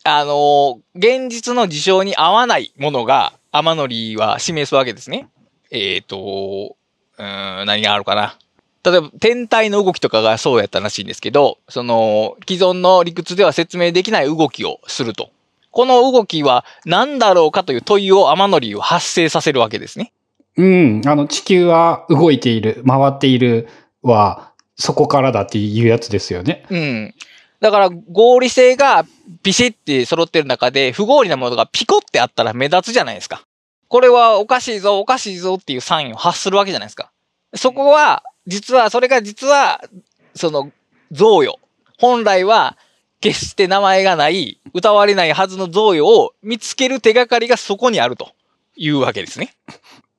[0.03, 5.27] あのー現実の事象に合わないものがアマノリーは示すわけですね。
[5.71, 6.75] えっ、と、
[7.17, 8.37] うーん、何があるかな。
[8.83, 15.31] 例えば、天体の動きとかがそうやったらしいんですけど、その、既存の理屈では説明できない動きをすると。
[15.71, 20.13] この動きは何だろうかという問いをアマノリーを発生させるわけですね。
[20.55, 23.67] うん、あの、地球は動いている、回っている
[24.03, 26.65] は、そこからだっていうやつですよね。
[26.69, 27.15] うん。
[27.61, 29.05] だから合理性が
[29.41, 33.45] ビシッて揃ってる中で不合理なものがピコってあったら目立つじゃないですか。
[33.87, 37.11] これはおかしいぞ、おかしいぞっていうサインを発するわけじゃないですか。
[37.53, 39.81] そこは、実は、それが実は、
[40.35, 40.71] その、
[41.11, 41.59] 贈与。
[41.97, 42.77] 本来は、
[43.21, 48.31] 決して名前がない、歌われないはずの贈与を見つける手がかりがそこにあると
[48.75, 49.55] いうわけですね。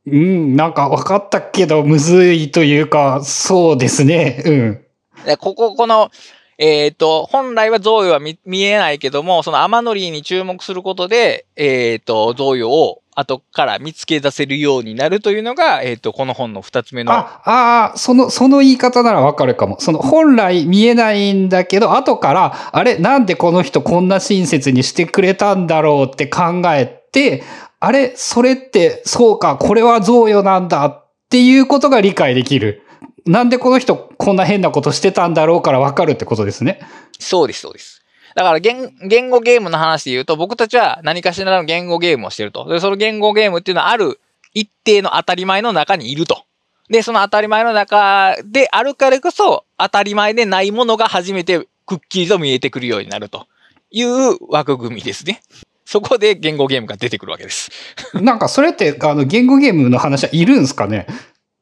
[0.07, 4.43] うん、なんか分かったけど、むずいというか、そうですね。
[4.47, 4.85] うん。
[5.25, 6.11] でここ、この、
[6.59, 17.13] えっ、と、本来は贈与は見見えないけども、そのアマノリーに注目することで、えっ、と、贈与を後から見つけ出せるようになるというのが、えっ、と、この本の二つ目の。
[17.13, 19.81] あ、ああ、その、その言い方ならわかるかも。
[19.81, 27.43] その、本来見えないんだけど、後から、あれ、なんでこの人こんな親切にしてくれたんだろうって考えて、
[27.87, 32.83] あれ、それって、そうか、これは贈与なんだっていうことが理解できる。
[33.27, 36.81] なんでこの人こんな変なことしてたんだろうからわかるってことですね。
[37.21, 38.03] そうです、そうです。
[38.35, 42.69] だから言、言語ゲームの話で言うと、僕たちは何かしらの言語ゲームをしてると。
[42.69, 44.19] で、その言語ゲームっていうのはある
[44.53, 46.43] 一定の当たり前の中にいると。
[46.91, 53.47] で、その当たり前の中であるからこそ、当たり前でないものが初めてくっきりと見えてくるようになると
[53.93, 55.41] いう枠組みですね。
[55.87, 57.71] そこで言語ゲームが出てくるわけです。
[58.13, 61.07] なんかそれって、あの、言語ゲームの話はいるんすかね？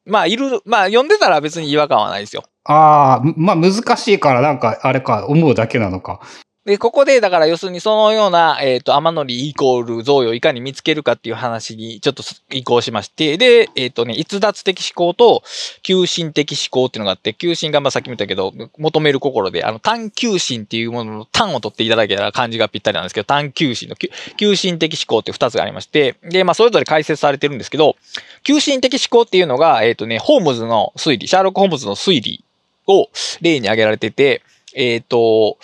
[0.05, 2.43] まあ、いる、まあ、読んでたら別に違和感はないですよ。
[2.63, 6.19] ああ、まあ難しいからなんか、あれか、思うだけなのか。
[6.65, 15.43] で、ここで、だから要するにそのような、えっ、と、天のりイコール贈与をいかに見つけるかっていう話にちょっと移行しまして、で、えっ、とね、逸脱的思考と
[15.83, 27.95] 求心的思考っていうのがあって、求心がまあさっきも言ったけど、求める心で、あの、探求心っていうものの単を取っていただけたら漢字がぴったりなんですけど、探求心の求求心的思考って二つがありまして、で、まあそれぞれ解説されてるんですけど、
[28.41, 32.43] 求心的思考っていうのが、えっ、とね、ホームズの推理、シャーロック・ホームズの推理
[32.87, 33.09] を
[33.41, 34.41] 例に挙げられてて、
[34.73, 35.59] えっ、と、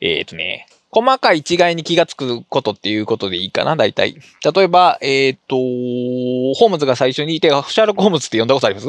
[0.00, 4.16] えっ、とね、細かい違いに気がつくことっていうことでいいかな、大体。
[4.54, 8.88] 例えば、えっ、と、ホームズが最初にいて、シャーロック・ホームズって読んだことあります？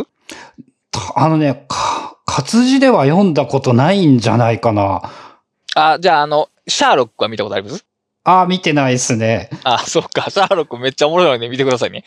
[1.16, 5.02] あのね、か活字では読んだことないんじゃないかな。
[5.76, 7.86] あ、じゃあ、あの、シャーロックは見たことあります？
[8.24, 9.50] ああ、見てないですね。
[9.64, 10.30] あ、そっか。
[10.30, 12.04] シャーロックめっちゃおもろいので見てくださいね。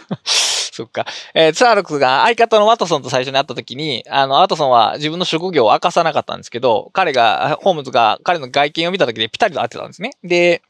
[0.24, 1.06] そっか。
[1.32, 10.10] えーシャーロックが相方のワトソンと最初に会った時に、あの、ワトソンは自分の職業を明かさなかったんですけど、彼が、ホームズが彼の外見を見た時でピタリと合ってたんですね。
[10.22, 10.60] で、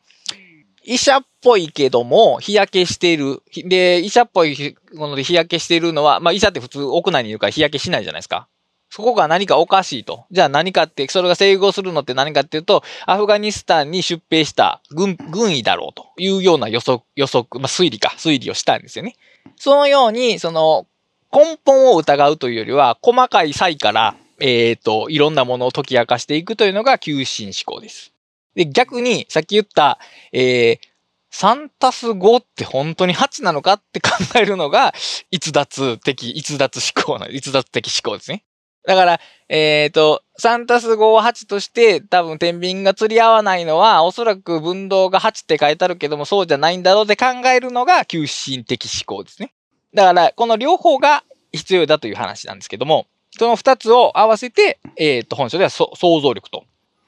[0.85, 3.43] 医者っぽいけども、日焼けしている。
[3.65, 8.47] で、医者っぽいもので日焼けしているのは、まあ医者って普通屋内にいるから日焼けしないじゃないですか。
[8.97, 10.25] そこが何かおかしいと。
[10.31, 19.15] じゃあ何かって、それが整合するのって何かっていうと、アフガニスタンに出兵した軍、軍医だろうというような予測、予測、まあ推理か、推理をしたんですよね。
[19.57, 20.87] そのように、その、
[21.31, 28.15] 根本を疑うというよりは、細かい際から、えっ、と、いろんなものを解き明かしていくというのが求心思考です。
[28.55, 29.99] で、逆に、さっき言った、
[30.33, 30.79] えー、
[31.35, 34.95] 3たす5って本当に8なのかって考えるのが、
[35.31, 38.43] 逸脱的、逸脱思考の、逸脱的思考ですね。
[38.87, 49.53] だから、えっ、と、3たす5を8として、多分天秤が釣り合わないのは、おそらく分動が8って書いてあるけども、そうじゃないんだろうって考えるのが、求心的思考ですね。
[49.93, 56.65] だから、この両方が必要だという話なんですけども、その2つを合わせて、えっ、と、本書では想像力と。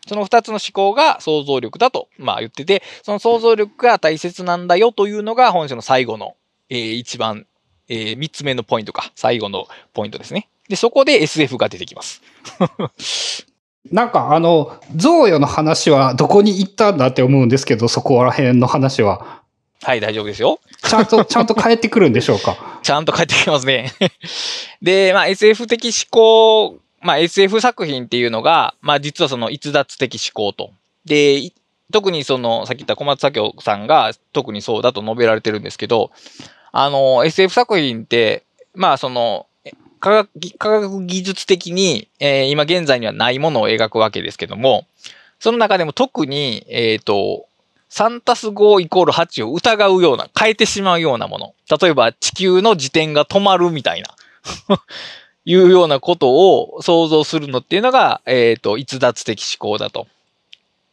[0.09, 6.35] その2つの思考が想像力だと、まあ言ってて、その想像力が大切なんだよというのが本書の最後の、
[6.71, 7.47] えー一番、
[7.89, 10.49] えー三つ目のポイントか、最後のポイントですね。
[10.69, 12.23] で、そこで SF が出てきます。
[13.91, 19.43] なんかあの、贈与の話はどこに行ったんだって思うんですけど、そこら辺の話は。
[19.83, 20.61] はい、大丈夫ですよ。
[20.83, 22.81] ちゃんと、 ちゃんと帰ってくるんでしょうか？
[22.83, 23.93] ちゃんと帰ってきますね。
[24.83, 30.73] で、まあ SF 的思考、まあ SF 作品っていうのが、まあ実はその逸脱的思考と。
[31.07, 31.53] で、い
[31.91, 36.11] 特にその、さっき言った小松左京さんが特にそうだと述べられてるんですけど、
[36.73, 38.45] あの、SF 作品って、
[38.75, 39.47] まあその、
[40.01, 44.87] 科学技科学技術的に、えー今現在にはないものを描くわけですけども、
[45.41, 47.47] その中でも特に、えっ、と、
[47.91, 51.55] 3たす5イコール8を疑うような、変えてしまうようなもの。
[51.81, 54.15] 例えば地球の自転が止まるみたいな、
[55.45, 60.07] いうようなことを想像するのっていうのが、えっ、と、逸脱的思考だと。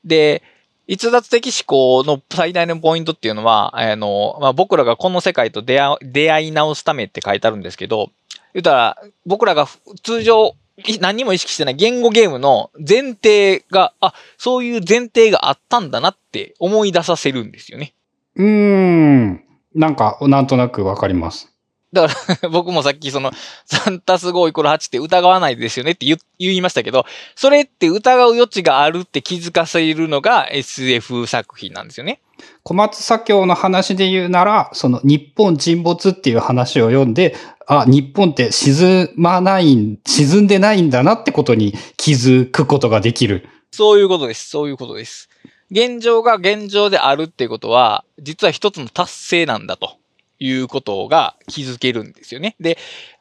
[0.03, 0.41] で、
[0.87, 8.11] 逸脱的思考の最大のポイントっていうのは、あの、まあ、僕らがこの世界と出会出会い直すためって書いてあるんですけど、
[8.53, 9.67] 言ったら、僕らが
[10.03, 10.55] 通常、
[10.99, 17.93] 何も意識してない言語ゲームの前提が、あ、そういう前提があったんだなって思い出させるんですよね。
[18.35, 19.43] うーん。
[19.73, 21.54] なんか、なんとなくわかります。
[21.95, 23.31] だから、 僕もさっきその、
[23.69, 32.19] 3たす5イコール8って疑わないですよねって言言いましたけど、それって疑う余地があるって気づかせるのが SF 作品なんですよね。
[32.63, 37.35] 小松左京の話で言うなら、その日本沈没っていう話を読んで、
[37.67, 43.47] あ、日本って沈まないん、沈んでないんだなってことに気づくことができる。
[43.71, 44.49] そういうことです。
[44.49, 45.29] そういうことです。
[45.71, 49.97] 現状が現状であるっていうことは、実は一つの達成なんだと
[50.39, 52.55] いうことが気づけるんですよね。
[52.59, 52.77] で、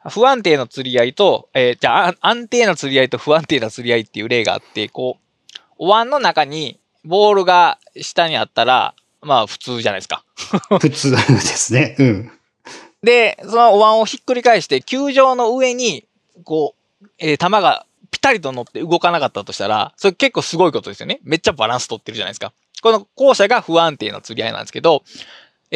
[0.09, 10.23] 不安定な釣り合いと、えーじゃあ、あ安定な釣り合いと不安定な釣り合いっていう例があって、こう、お椀の中にボールが下にあったら、まあ普通じゃないですか。
[10.79, 11.95] 普通ですね。
[11.99, 12.31] うん。
[13.01, 16.05] で、そのお椀をひっくり返して、球場の上に、
[16.43, 21.19] こう、えー球がピタリと乗って動かなかったとしたら、それ結構すごいことですよね。
[21.23, 22.53] めっちゃバランス取ってるじゃないですか。
[22.81, 25.03] この後者が不安定な釣り合いなんですけど、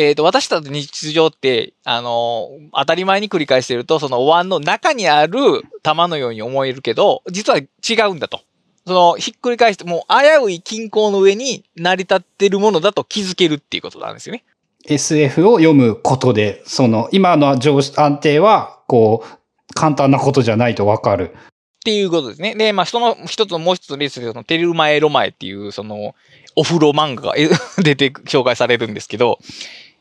[0.02, 5.38] えっ、と、私たちの日常って、あの、当たり前に繰り返してると、そのお椀の中にある
[5.84, 8.39] 玉のように思えるけど、実は違うんだと。
[8.88, 14.45] その、ひっくり返して、もう危うい均衡の上に成り立ってるものだと気づけるっていうことなんですよね。
[14.86, 21.36] SF を読むことで、その、今の上安定は、こう、簡単なことじゃないとわかる。
[21.36, 22.56] っていうことですね。
[22.56, 26.16] で、まあ、その一つのもう一つの例として、そのテルマエロマエっていう、その、
[26.56, 27.50] お風呂漫画がえ
[27.84, 29.39] 出て、紹介されるんですけど、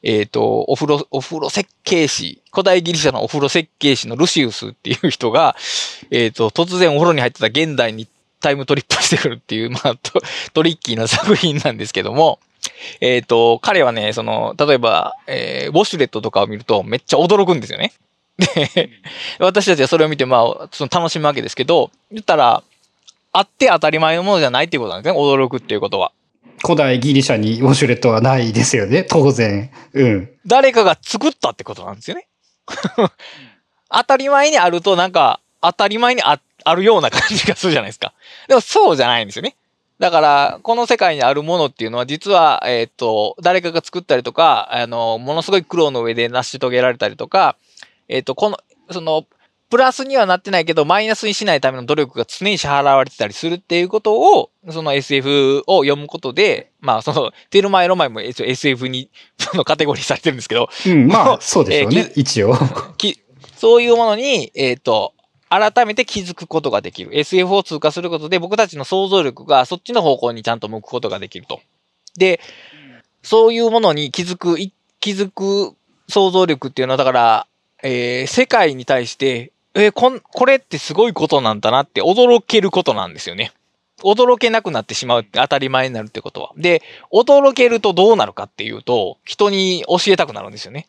[0.02, 5.56] えっ、と、お風呂、お風呂設計士、古代ギリシャのお風呂設計士のルシウスっていう人が、
[6.10, 8.06] えっ、と、突然お風呂に入ってた現代に
[8.40, 10.20] タイムトリップしてくるっていう、 まあ、ト
[10.54, 12.38] トリッキーな作品なんですけども、
[13.00, 17.92] えっ、と、彼はね、その、例えば、えーウォシュレットとかを見るとめっちゃ驚くんですよね。
[18.38, 18.90] で、
[19.38, 22.62] 私たちはそれを見て、まあ、その楽しむわけですけど、言ったら、
[23.32, 25.20] あって当たり前のものじゃないっていうことなんですね。
[25.20, 26.12] 驚くっていうことは。
[26.62, 29.70] 古代ギリシャにウォシュレットはないですよね、当然。
[29.92, 30.30] うん。
[30.46, 32.28] 誰かが作ったってことなんですよね。
[33.90, 38.12] 当たり前にあるとなんか当たり前にああるような感じがするじゃないですか。
[38.48, 39.56] でもそうじゃないんですよね。
[39.98, 47.56] だから、この世界にあるものっていうのは実は、えっ、と、誰かが作ったりとか、あの、ものすごい苦労の上で成し遂げられたりとか、
[48.08, 48.58] えっ、と、この、
[48.90, 49.26] その、
[49.70, 62.54] プラスにはなってないけど、マイナスにしないための努力が常に支払われてたりするっていうことを、その SF を読むことで、まあ、その、テルマエロマエも SF に、 そのカテゴリーされてるんですけど、うん、まあ、そうでしょうね、一応。
[62.96, 63.20] き
[63.56, 65.12] そういうものに、えっ、と、
[65.50, 67.18] 改めて気づくことができる。
[67.18, 71.60] SF を通過することで僕たちの想像力がそっちの方向にちゃんと向くことができると。
[72.16, 72.40] で、
[73.22, 75.74] そういうものに気づく、い気づく
[76.08, 77.46] 想像力っていうのは、だから、
[77.82, 83.52] えー世界に対して、えーこん、これってすごいことなんだなって驚けることなんですよね。
[84.02, 86.52] 驚けなくなってしまうって当たり前になるってことは。
[86.56, 90.88] で、驚けるとどうなるかっていうと、人に教えたくなるんですよね。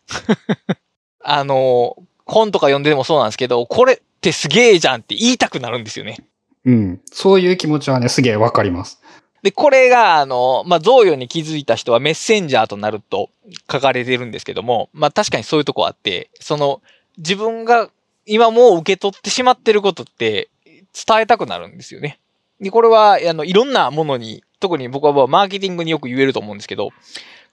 [1.23, 6.17] あの、本とか読んでもそうなんですけど、これってすげえじゃんって言いたくなるんですよね。
[6.65, 7.01] うん。
[7.05, 9.01] そういう気持ちはね、すげえわかります。
[9.41, 13.29] で、これが、あの、まあ、贈与に気づいた人はメッセンジャーとなると
[13.71, 16.81] 書かれてるんですけども、まあ、確かにそういうとこあって、その、
[17.17, 17.89] 自分が
[18.29, 20.49] 今もう受け取ってしまってることって
[20.93, 22.19] 伝えたくなるんですよね。
[22.61, 26.89] で、これは、あの、いろんなものに、特に僕はマーケティングによく言えると思うんですけど、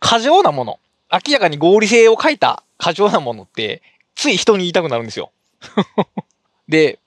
[0.00, 0.80] 過剰なもの、
[1.12, 3.82] 明らかに合理性を書いた過剰なものって、
[4.16, 5.30] つい人に言いたくなるんですよ。
[6.68, 6.98] で、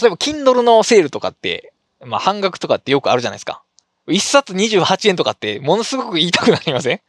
[0.00, 1.72] 例えば Kindle のセールとかって、
[2.04, 3.62] まあ半額とかってよくあるじゃないですか。
[4.08, 7.00] 一冊28円とかってものすごく言いたくなりません？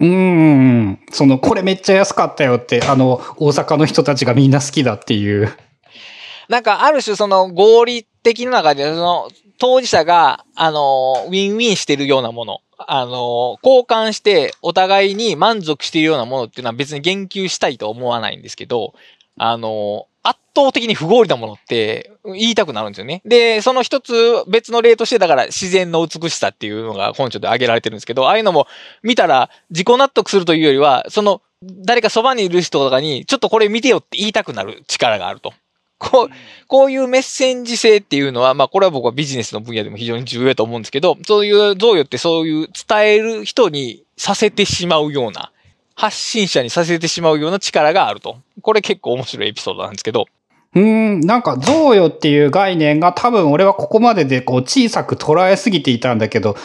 [0.00, 0.98] うん。
[1.10, 5.52] その、これめっちゃ安かったよって、あの、大阪の人たちがみんな好きだっていう。
[6.48, 18.94] なんかある種その合理的な中で、その当事者が、あの、ウィンウィンしてるようなもの、あの、交換してお互いに満足しているようなものっていうのは別に言及したいと思わないんですけど、
[19.36, 23.20] あの、圧倒的に不合理なものって言いたくなるんですよね。
[23.24, 24.12] で、その一つ
[24.48, 28.66] 別の例としてだから自然の美しさっていうのが本書で挙げられてるんですけど、ああいうのも
[29.02, 35.52] 見たら自己納得するというよりは、その誰かそばにいる人とかにちょっとこれ見てよって言いたくなる力があると。
[35.98, 36.28] こう、
[36.66, 45.50] こういうメッセンジ性っていうのは、まあこれは僕はビジネスの分野でも非常に重要だと思うんですけど、そういう贈与ってそういう伝える人にさせてしまうような、
[45.94, 48.38] 発信者にさせてしまうような力があると。
[48.62, 50.26] これ結構面白いエピソードなんですけど、
[50.74, 56.56] うーん、なんか贈与っていう概念が多分俺はここまででこう小さく捉えすぎていたんだけど、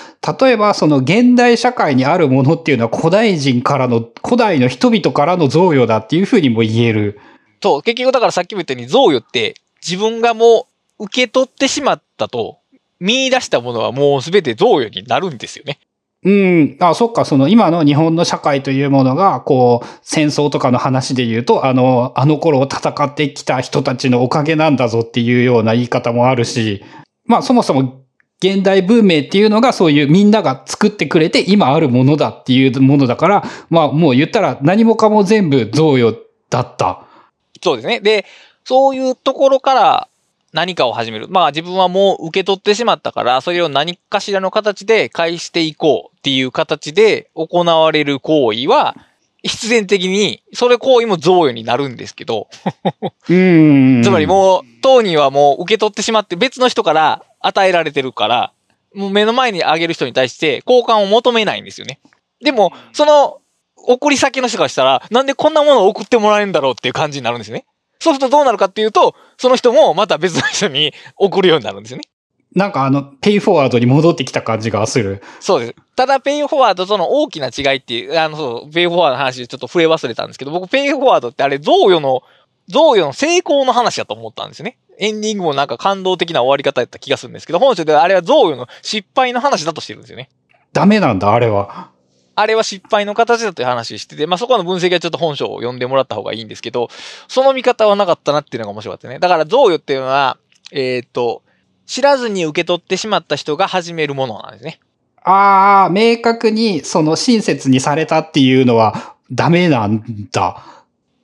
[0.42, 7.20] 例えばその現代社会にあるものっていうのは古代人からの、古代の人々からの贈与だっていうふうにも言える。
[7.62, 9.54] そう、結局だからさっきも言ったように贈与って
[9.86, 10.68] 自分がも
[10.98, 12.58] う受け取ってしまったと
[13.00, 15.78] 見出したものはもうすべて贈与になるんですよね。
[16.24, 16.78] うん。
[16.82, 17.24] あ、そっか。
[17.24, 26.84] その今の日本の社会というものが、こう、戦争とかの話で言うと、あの、あの頃戦ってきた人たちのおかげなんだぞっていうような言い方もあるし、
[27.26, 28.03] まあそもそも
[28.41, 36.17] 現代文明っていうのがそういうみんなが作ってくれて今あるものだっていうものだから、まあもう言ったら何もかも全部贈与
[36.49, 37.05] だった。
[37.61, 38.01] そうですね。
[38.01, 38.26] で、
[38.65, 40.09] そういうところから
[40.54, 41.28] 何かを始める。
[41.28, 48.95] まあ自分はもう受け取ってしまったから、それを何かしらの形で返していこうっていう形で行われる行為は、
[49.43, 52.50] 必然的に、それ行為も贈与になるんですけど、
[53.30, 54.02] うん。
[54.04, 58.52] つまりもう、当人はもう受け取ってしまって別の人から与えられてるから、
[58.93, 62.00] もう目の前にあげる人に対して交換を求めないんですよね。
[62.41, 63.39] でも、その、
[63.78, 67.66] 送り先の人からしたら、なんでこんなものを送ってもらえるんだろうっていう感じになるんですね。
[68.00, 72.04] そうするとどうなるかっていうと、その人もまた別の人に送るようになるんですよね。
[72.56, 75.22] なんかあの、ペイフォワードに戻ってきた感じがする。
[75.39, 75.76] そうです。
[75.95, 82.24] ただ、ペイフォワードとの大きな違いっていう、あの、そう、ペイフォワードの話ちょっと触れ忘れたんですけど、僕、ペイフォワードってあれ、贈与の、
[82.68, 84.78] 贈与の成功の話だと思ったんですね。
[84.97, 90.30] エンディングもなんか感動的な終わり方やった気がするんですけど、本書ではあれは贈与の失敗の話だとしてるんですよね。
[90.74, 91.91] ダメなんだ、あれは。
[92.40, 96.90] あれは失敗の形だという話してて、まあ、そこの分析はちょっと本書を読んでもらった方がいいんですけど、
[97.28, 99.20] その見方はなかったなっていうのが面白かったね。
[99.20, 100.38] だから贈与っていうのは、
[100.72, 101.44] えー、っと、
[101.86, 104.80] 知らずに受け取ってしまった人が始めるものなんですね。
[105.22, 110.64] ああ、明確にその親切にされたっていうのはダメなんだ。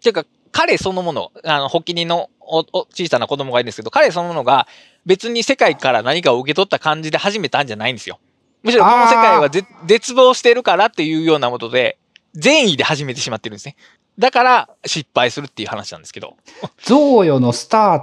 [0.02, 4.68] ていうか、彼そのもの、あの、発起人の小さな子供がいるんですけど、彼そのものが
[5.06, 8.20] 別に世界から何かを受け取った感じで始めたんじゃないんですよ。
[8.66, 11.98] むしろこの世界は絶望してるからっていうようなことで、
[12.34, 13.76] 善意で始めてしまってるんですね。
[14.18, 16.36] だから失敗するっていう話なんですけど。
[16.84, 18.00] 贈与のスター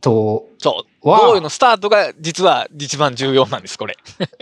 [0.00, 1.08] トそう。
[1.08, 3.96] 贈与のスタートが実は一番重要なんです、これ。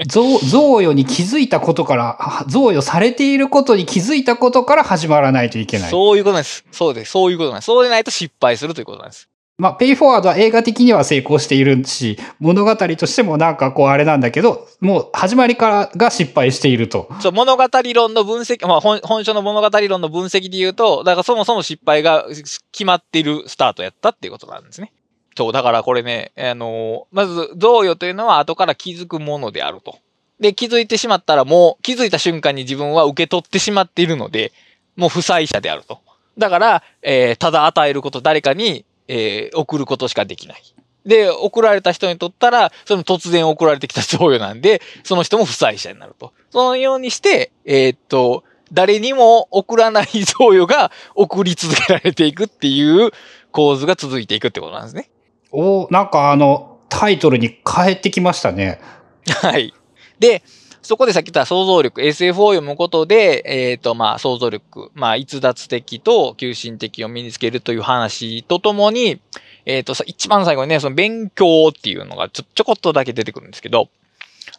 [0.06, 0.38] 贈
[0.82, 5.90] 与に気づいたことから、贈与されていることに気づいたことから始まらないといけない。
[5.90, 6.64] そういうことなんです。
[6.72, 7.12] そうです。
[7.12, 7.66] そういうことなんです。
[7.66, 9.28] そうでないと失敗するということなんです。
[9.62, 17.08] まあ、ペイフォワードは映画的には成功しているし、物語としてもなんかこうあれなんだけど、もう始まりからが失敗していると。
[17.20, 17.62] そう、物語
[17.94, 22.26] 論の分析、まあ本、本書の物語論の分析で言うと、だからそもそも失敗が
[22.72, 24.92] 決まっているスタートやったっていうことなんですね。
[25.36, 29.96] そう、だからこれね、あのまず、贈与というのは後から気づくものであると。
[30.40, 34.50] で、気づいてしまったらもう、気づいた瞬間に自分は受け取ってしまっているので、
[34.96, 36.00] もう負債者であると。
[36.36, 38.84] だから、えー、ただ与えること、誰かに、
[39.14, 40.62] えー、送ることしかできない。
[41.04, 46.32] で、送られた人にとったら、その突然送られてきた贈与なんで、その人も負債者になると。
[46.50, 53.10] そのようにして、えー、っと、誰にも送らない贈与が送り続けられていくっていう
[53.50, 55.10] 構図が続いていくってことなんですね。
[55.50, 58.80] おなんかあの、タイトルに変えてきましたね。
[59.28, 59.74] はい。
[60.18, 60.42] で、
[60.82, 69.20] そこでさっき言った想像力、SF を読むことで、えっ、ー、と、まあ、想像力、まあ、逸脱的と求心的を身につけるという話とともに、
[69.64, 73.88] えっ、ー、と、一番最後にね、その勉強っていうのがちょ、ちょこっとだけ出てくるんですけど、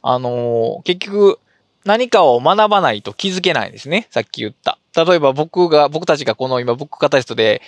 [0.01, 1.39] あのー、結局、
[1.85, 4.07] 何かを学ばないと気づけないんですね。
[4.09, 4.77] さっき言った。
[4.95, 7.61] 例えば僕が、僕たちがこの今、僕カタリストで、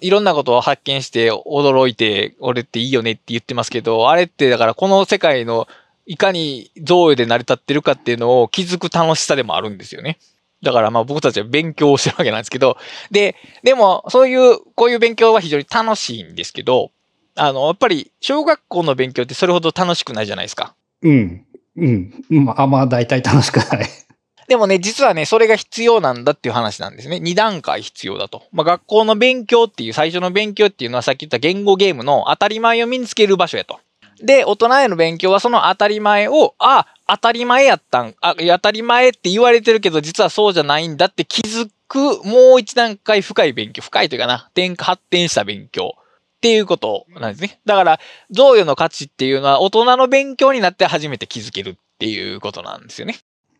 [0.00, 5.68] いろんなことを発見して驚いて、俺っていいよねって言ってますけど、あれってだからこの世界の
[6.06, 10.18] いかに贈与で成り立ってるかっていうのを気づく楽しさでもあるんですよね。
[10.62, 12.76] だからまあ僕たちは勉強をしてるわけなんですけど、
[13.10, 16.90] で、でもそういう、こういう勉強は非常に楽しいんですけど、
[17.34, 20.74] あの、やっぱり小学校の勉強ってそれほど楽しくないじゃないですか。
[21.02, 21.44] うん。
[21.76, 22.12] うん。
[22.30, 23.88] まあ、まあ、大体楽しくない。
[24.48, 27.20] でもね、実はね、それが必要なんだっていう話なんですね。
[27.20, 28.42] 二段階必要だと。
[28.52, 33.80] まあ、学校の勉強っていう、最初の勉強っていうのはさっき言った言語ゲームの当たり前を身につける場所やと。
[34.22, 47.60] で、大人への勉強はその当たり前を、あ、当たり前やったん、あ、当たり前って言われてるけど、実はそうじゃないんだって気づく、もう一段階深い勉強、深いというかな、点発展した勉強っていうことなんですね。
[47.66, 48.00] だから、
[48.30, 53.16] 贈与の価値っていうのは大人の勉強になって初めて気づけるっていうことなんですよね。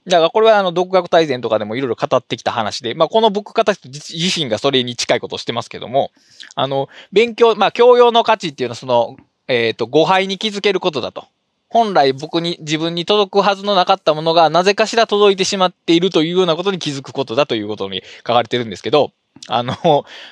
[0.07, 6.11] だからこれはあの、独学大全とかでもいろいろ語ってきた話で、まあこの僕方自身がそれに近いことをしてますけども、
[6.55, 9.17] あの、勉強、まあ教養の価値っていうのはその、
[9.49, 11.27] えっ、ー、と、誤配に気づけることだと。
[11.69, 19.13] 本来僕に、自分に届くはずのなかったものがなぜかしら届いてしまっているというようなことに気づくことだということに書かれてるんですけど、
[19.49, 19.75] あの、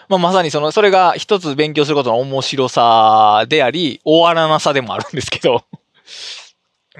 [0.09, 5.65] まあ、まさにその、それが一つ勉強することの面白さであり、終わらなさでもあるんですけど、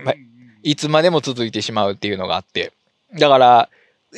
[0.05, 0.15] まあ、
[0.63, 2.73] いつまでも続いてしまうっていうのがあって。
[3.19, 3.69] だから、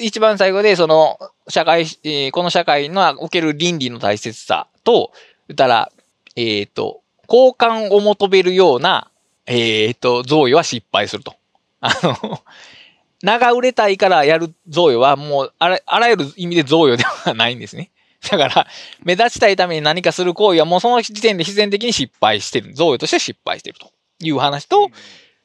[0.00, 1.18] 一番最後で、その、
[1.48, 5.12] 社会、えー、この社会のおける倫理の大切さと、
[5.48, 5.92] 言ったら、
[6.36, 7.01] えっ、ー、と、
[7.32, 9.10] 交換を求めるような、
[9.46, 11.34] えっ、ー、と、贈与は失敗すると。
[11.80, 12.42] あの、
[13.22, 17.90] 名が売れたいからやる贈与はもうあら、あらゆる意味で贈与ではないんですね。
[18.30, 18.66] だから、
[19.02, 22.74] 目立ちたいために何かする行為はもうその時点で必然的に失敗してる。
[22.74, 24.90] 贈与として失敗してるという話と、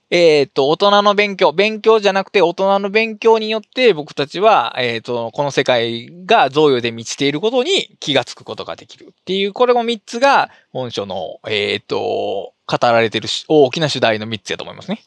[0.10, 15.02] えっ、ー、と、大人の勉強、勉強じゃなくて大人の勉強によって僕たちは、えっ、ー、と、この世界が贈与で満ちていることに気がつくことができるっていう、これも3つが本書の、えっ、ー、と、語られている大きな主題の3つやと思いますね。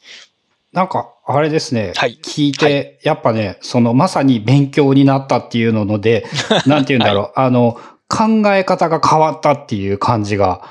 [0.71, 1.93] なんか、あれですね。
[1.95, 2.17] はい。
[2.23, 6.25] 聞いて、はい、やっぱね、その、まさに勉強になったっていうので、
[6.65, 10.61] なんて言うんだろう、はい、あの、考え方が変わったっていう感じが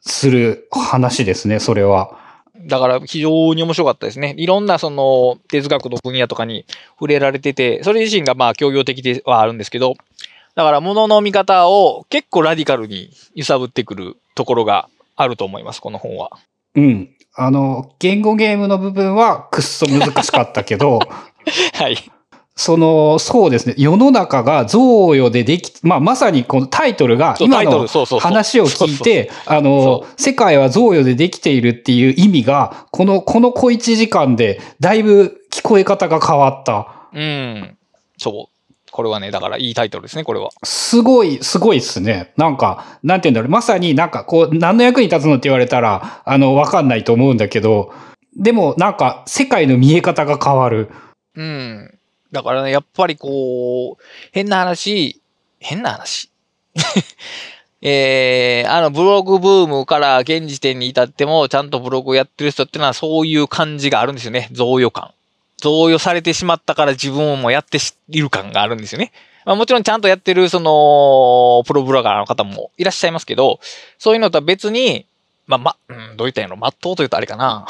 [0.00, 2.23] する話ですね、それは。
[2.66, 4.34] だから非常に面白かったですね。
[4.36, 6.64] いろんなその哲学の分野とかに
[6.98, 9.94] 触れられてて、それ自身がまあ協業的ではあるんですけど、
[10.54, 16.30] だから物の見方を結構ラディカルに揺さぶってくるところがあると思います、この本は。
[16.76, 17.10] うん。
[17.36, 21.00] あの、言語ゲームの部分はくっそ難しかったけど、
[21.74, 21.96] はい。
[22.56, 27.86] その、そうですね、世の中が贈与ででき、まあ、まさにこのタイトルが、今の
[28.20, 37.08] 話を聞いて、あその、世界は贈与でできているっていう意味が、この、この小一時間で、だいぶ聞こえ方が変わった。
[37.12, 37.76] うん。
[38.18, 38.54] そう。
[38.92, 40.50] これはね、だからいいタイトルですね、これは。
[40.62, 42.32] すごい、すごいっすね。
[42.36, 43.50] なんか、なんて言うんだろう。
[43.50, 47.92] まさになんかこう、何の役に立つのって言われたら、あの、わかんないと思うんだけど、
[48.36, 50.90] でもなんか、世界の見え方が変わる。
[51.34, 51.98] うん。
[52.34, 54.02] だからね、やっぱりこう、
[54.32, 55.20] 変な話、
[55.60, 56.30] 変な話？
[57.80, 64.48] えー、あの、ブログブームから現時点に至っても、ちゃんとブログをやってる人ってのは、そういう感じがあるんですよね。
[64.52, 65.12] 贈与感。
[65.58, 67.78] 贈与されてしまったから自分もやって
[68.08, 69.12] いる感があるんですよね。
[69.44, 73.60] まあもちろんちゃんとやってる、その、プロブロガーの方もいらっしゃいますけど、
[73.98, 75.06] そういうのとは別に、
[75.46, 77.66] まあ、ま、うん、どういったんやろ、まっとうというとあれかな。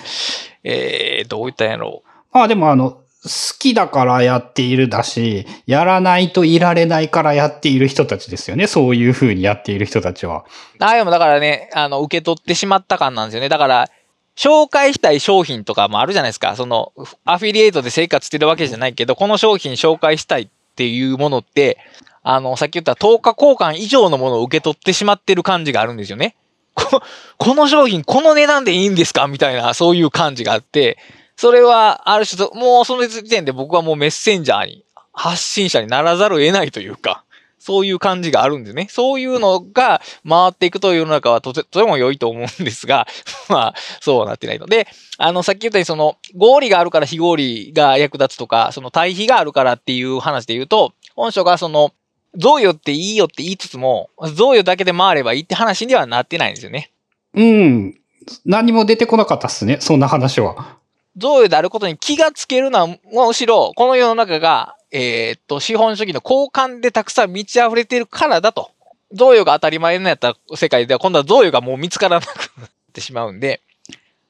[0.64, 2.02] えー、どういったんやろ？
[2.32, 8.66] まあでもあの、好きだからやっているだし、やらないといられないからやっている人たちですよね。
[8.66, 10.44] そういう風にやっている人たちは。
[10.80, 13.48] ああでもだからね、あの、受け取ってしまった感なんですよね。
[13.48, 13.88] だから、
[14.36, 16.56] 紹介したい商品とかもあるじゃないですか。
[16.56, 16.92] その、
[17.24, 21.78] アフィリエイトで生活してるわけじゃないけど、この商品紹介したいっていうものって、
[22.24, 26.34] あの、さっき言った10日交換以上のものを受け取ってしまってる感じがあるんですよね。
[26.74, 27.02] こ
[27.36, 29.26] この商品、この値段でいいんですか？
[29.26, 30.96] みたいな、そういう感じがあって、
[31.42, 37.24] それは、ある種、もうその時点で僕はもうメッセンジャーに、発信者にならざるを得ないというか、
[37.58, 38.86] そういう感じがあるんですね。
[38.88, 43.08] そういうのが回っていくという世の中はとてとても良いと思うんですが、
[43.50, 44.86] まあ、そうはなってないので、
[45.18, 51.92] あの、さっき言ったように、その、合理があるから非合理が役立つとか、その対比があるからっていう話で言うと、本書がその、
[52.36, 56.92] 贈与っていいよって言いつつも、贈与だけで回ればいいって話にはなってないんですよね。
[57.34, 57.98] うん。
[58.44, 59.78] 何も出てこなかったっすね。
[59.80, 60.80] そんな話は。
[61.16, 68.70] 贈与であることに気がつけるのは、むしろ、この世の中が、えーっと、資本主義の交換でたくさん満ち溢れているからだと。
[69.12, 72.28] 贈与が当たり前になった世界では、今度は贈与がもう見つからなく
[72.58, 73.60] なってしまうんで、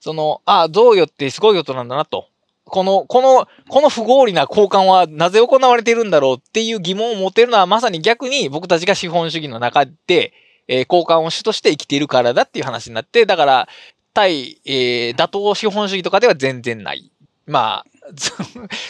[0.01, 2.27] その、ああ、贈与ってすごいことなんだなと。
[2.65, 10.33] この、この、この不合理な交換はなぜ行われているんだろうっていう疑問を持てるのはまさに逆に僕たちが資本主義の中で、
[10.69, 13.69] えー交換を主として生きているからだっていう話になって、だから、
[14.15, 17.11] 対、えー妥当資本主義とかでは全然ない。
[17.47, 17.87] まあ、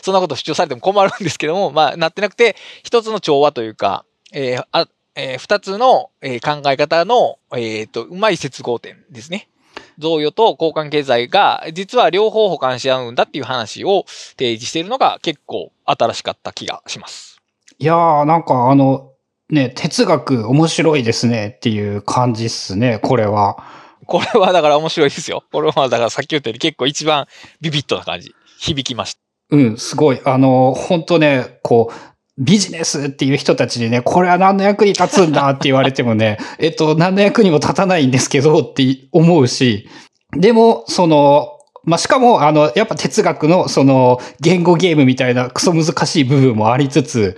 [0.02, 9.48] そんなこと主張されても困るんですけども、まあ、なってなくて、一つの調和というか、えーあえー二つの、考え方の、えーと、うまい接合点ですね。
[9.98, 14.04] 贈与と交換経済が、実は両方補完し合うんだっていう話を
[14.38, 17.40] 提示しているのが結構新しかった気がします。
[17.78, 19.10] いやー、なんかあの、
[19.50, 23.81] ね、哲学面白いですねっていう感じっすね、これは。
[24.12, 25.42] これはだから面白いですよ。
[25.50, 27.26] これはだからさっき言ったように結構一番
[27.62, 28.34] ビビッドな感じ。
[28.58, 29.20] 響きました。
[29.52, 30.20] うん、すごい。
[30.26, 39.88] あの、本当ね、こう、ビジネスっていう人たちにね、これは何の役に立つんだって言われてもね、 えっと、何の役にも立たないんですけどって思うし、
[40.36, 41.48] でも、その、
[41.84, 47.36] まあ、しかも、あの、やっぱ哲学の、その、言語ゲームみたいなクソ難しい部分もありつつ、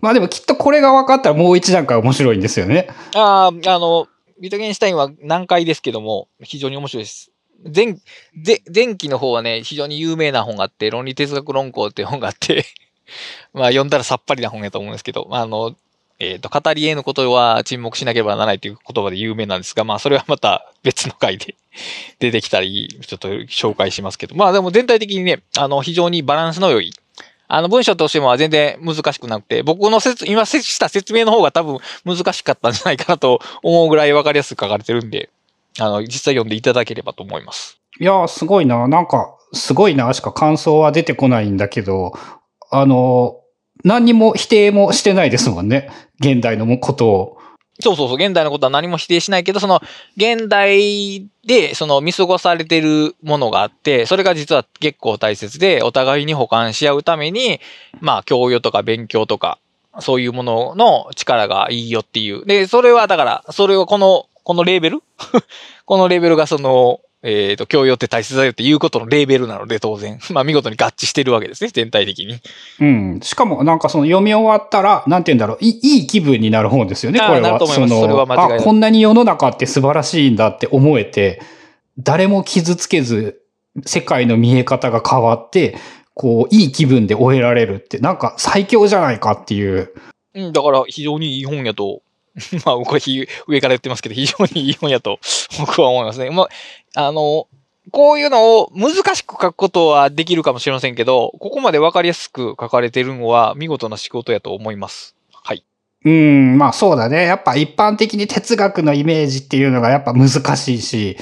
[0.00, 2.88] まあでもきっとこれが分かったらもう一段階面白いんですよね。
[3.14, 4.06] ああ、あの、
[4.40, 7.30] ビトゲンシュタインは難解ですけども、非常に面白いです。
[7.74, 7.96] 前、
[8.34, 12.64] で前期の方はね、非常に有名な本があって、論理哲学論考っていう本があって、
[13.52, 15.76] まあ読んだらさっぱりな本やと思うんですけど、あの、
[16.20, 21.54] えっ、と、語り得ぬことは沈黙しなければならないという言葉で有名なんですが、まあそれはまた別の回で
[22.18, 26.92] 出てきたり、ちょっと紹介しますけど、まあでも全体的にね、あの、非常にバランスの良い、
[27.48, 35.30] あの文章としても全然難しくなくて、僕の説、今した説明の方が多分難しかったんじゃないかなと思うぐらいわかりやすく書かれてるんで、
[35.80, 37.80] あの、実際読んでいただければと思います。
[37.98, 38.86] いやー、すごいな。
[38.86, 42.12] なんか、すごいなしか感想は出てこないんだけど、
[42.70, 43.40] あの、
[43.82, 45.90] 何にも否定もしてないですもんね。
[46.20, 47.37] 現代のことを。
[47.80, 49.80] そうそうそう、現代のことは何も否定しないけど、その、
[50.16, 57.60] 現代で、その、見過ごされてるものがあって、それが実は結構大切で、お互いに補完し合うために、
[58.00, 59.58] まあ、教養とか勉強とか、
[60.00, 62.44] そういうものの力がいいよっていう。
[62.46, 65.02] で、それはだから、それをこの、このレーベル？
[65.86, 70.20] このレーベルがその、えっ、と、教養って大切だよっていうことのレーベルなので、当然。
[70.30, 72.38] まあ、見事に合致してるわけですね、全体的に。
[72.80, 73.20] うん。
[73.22, 77.40] しかも、なんかその読み終わったら、なんて言うんだろう、いいい気分になる本ですよね、これは。
[77.40, 81.42] なると思いますのそれは間違いないあ、こんなに世の中って素晴らしいんだって思えて、
[81.98, 83.40] 誰も傷つけず、
[83.84, 85.76] 世界の見え方が変わって、
[86.14, 89.92] こう、いい気分で終えられるって、なんか最強じゃないかっていう。
[90.34, 92.02] うん、だから非常にいい本やと、
[92.64, 95.18] まあ、これひ上から言ってますけど、非常にいい本やと
[95.58, 96.30] 僕は思いますね。
[96.30, 96.48] まあ、
[96.98, 97.46] あの、
[97.92, 105.14] こういうのを難しく書くことはできるかもしれませんけど、ここまでわかりやすく書かれてるのは見事な仕事やと思います。
[105.32, 105.64] はい。
[106.04, 107.24] うん、まあそうだね。
[107.24, 111.16] やっぱ一般的に哲学のイメージっていうのがやっぱ難しいし、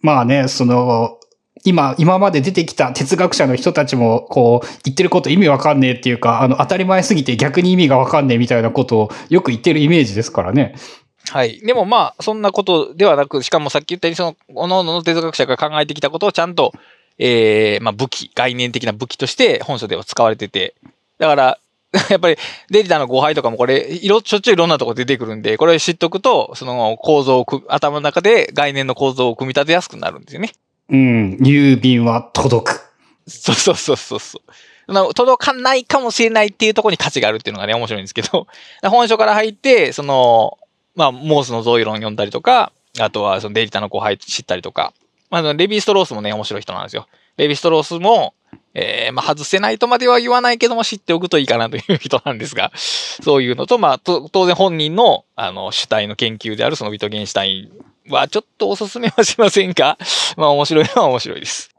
[0.00, 1.18] まあね、その、
[1.64, 10.74] 今、今まで出てきた哲学者の人たちも、こう、言ってること意味わかんねえっていうか、あの、当たり前すぎて逆に意味がわかんねえみたいなことをよく言ってるイメージですからね。
[11.30, 11.60] はい。
[11.60, 16.72] でもまあ、そんなことではなく、しかもさっき言ったように、その、各々の哲学者が考えてきたことをちゃんと、
[17.18, 20.74] ええまあ武器、概念的な武器として本書では使われてて、
[21.18, 21.58] だから、
[22.10, 22.36] やっぱり
[22.70, 30.52] デジタの誤配とかもこれ、いろ、しょっちゅういろんなとこ出てくるんで、これ知っとくと、その構造をく、頭の中で概念の構造を組み立てやすくなるんですよね。
[30.90, 32.80] うん、郵便は届く。
[33.28, 34.92] そうそうそうそうそう。
[34.92, 38.46] な届かないかもしれないっていうところに価値があるっていうのがね、面白いんですけど、
[38.84, 40.58] 本書から入って、その、
[40.94, 44.92] まあ、モースの造意論読んだりとか、あとはそのデジタの後輩知ったりとか、
[45.30, 47.06] まあ、あのレヴィ・ストロースもね、面白い人なんですよ。
[47.36, 48.34] レヴィ・ストロースも、
[48.74, 57.70] えー、まあ、外せないとまでは言わないけども知っておくといいかなという人なんですが、そういうのと、まあ、と当然本人の、あの、主体の研究であるそのビトゲンシュタイ
[58.08, 59.98] ンはちょっとおすすめはしませんが、
[60.36, 61.70] まあ、面白いのは面白いです。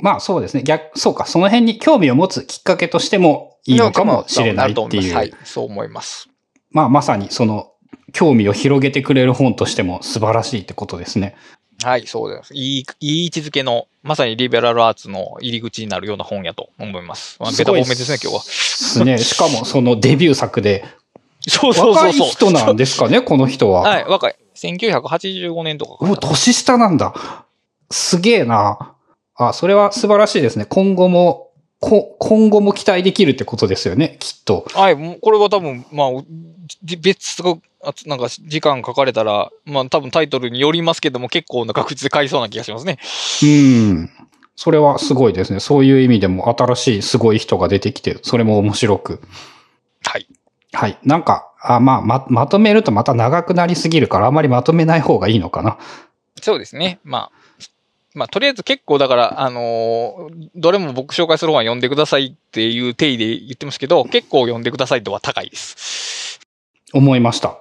[0.00, 0.62] まあそうですね。
[0.62, 5.14] 逆、そうか、その辺に興味を持つきっかけとしてもいいのかもしれないっていう。
[5.14, 6.28] はい、そう思います。
[6.70, 7.72] まあまさにその
[8.12, 11.36] 興味を広げてくれる本としても素晴らしいってことですね。
[11.84, 12.54] はい、そうです。
[12.54, 17.36] いい、いい位置づけの、まさにリベラルアーツの入り口になるような本やと思います。
[17.38, 18.42] まあ、ベタ褒めですね、今日は。
[18.42, 19.18] ですね。
[19.22, 20.84] しかもそのデビュー作で、
[21.46, 22.50] そうそう若いそうそう。
[22.50, 23.82] 人なんですかね、この人は。
[23.82, 24.36] はい、若い。
[24.56, 27.14] 1985年とかかなお、年下なんだ。
[27.90, 28.94] すげえな。
[29.36, 30.64] あ、それは素晴らしいですね。
[30.64, 31.47] 今後も、
[31.80, 34.66] こ今後も期待できるってことですよね、きっと。
[34.74, 36.08] はい、もうこれは多分、まあ、
[36.82, 42.98] じ別が、あなんか時間書かれたら、まあ多分タイトルによりますけども、結構な確率で買いそうな気がしますね。
[43.42, 44.10] うん。
[44.56, 45.60] それはすごいですね。
[45.60, 49.20] そういう意味でも新しいすごい人が出てきて、それも面白く。
[50.04, 50.26] はい。
[50.72, 50.98] はい。
[51.04, 55.78] なんか、あまあ、ま、まとめるとまた長くなりすぎるから、あんまりまとめない方がいいのかな。
[56.42, 56.98] そうですね。
[57.04, 57.37] まあ、
[58.14, 66.40] まあ、とりあえず結構だから、あのーどれも僕紹介する本は読んでくださいっていう定義で言ってますけど、結構読んでくださいとは高いです。
[66.92, 67.58] 思いました。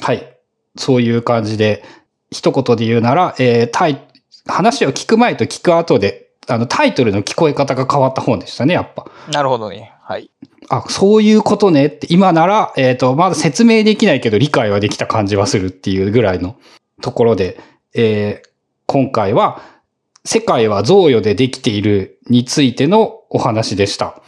[0.00, 0.36] はい。
[0.76, 1.84] そういう感じで、
[2.30, 4.00] 一言で言うなら、えータイ、
[4.46, 9.06] 話を聞く前と聞く後で、あの、タイトルの聞こえ方が変わった本でしたね、やっぱ。
[9.32, 9.92] なるほどね。
[10.02, 10.30] はい。
[10.70, 16.56] あ、そういうことねって、今なら、えっ、と、まだ説明できないけど理解はできた感じはするっていうぐらいの
[17.02, 17.58] ところで、
[17.94, 18.48] えー
[18.90, 19.60] 今回は、
[20.24, 24.20] 世界は贈与でできているについてのお話でした。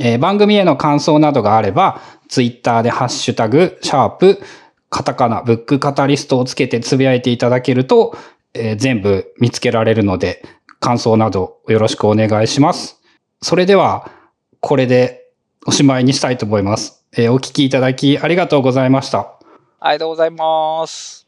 [0.00, 4.40] えー番組への感想などがあれば、ツイッターでハッシュタグ、シャープ、
[4.90, 8.16] カタカナ、ブックカタリストをつけてつぶやいていただけると、
[8.54, 10.44] えー全部見つけられるので、
[10.80, 13.00] 感想などよろしくお願いします。
[13.42, 14.10] それでは、
[14.60, 15.26] これで
[15.66, 17.04] おしまいにしたいと思います。
[17.16, 19.38] えーお聞きいただきありがとうございました。
[19.80, 21.27] ありがとうございます。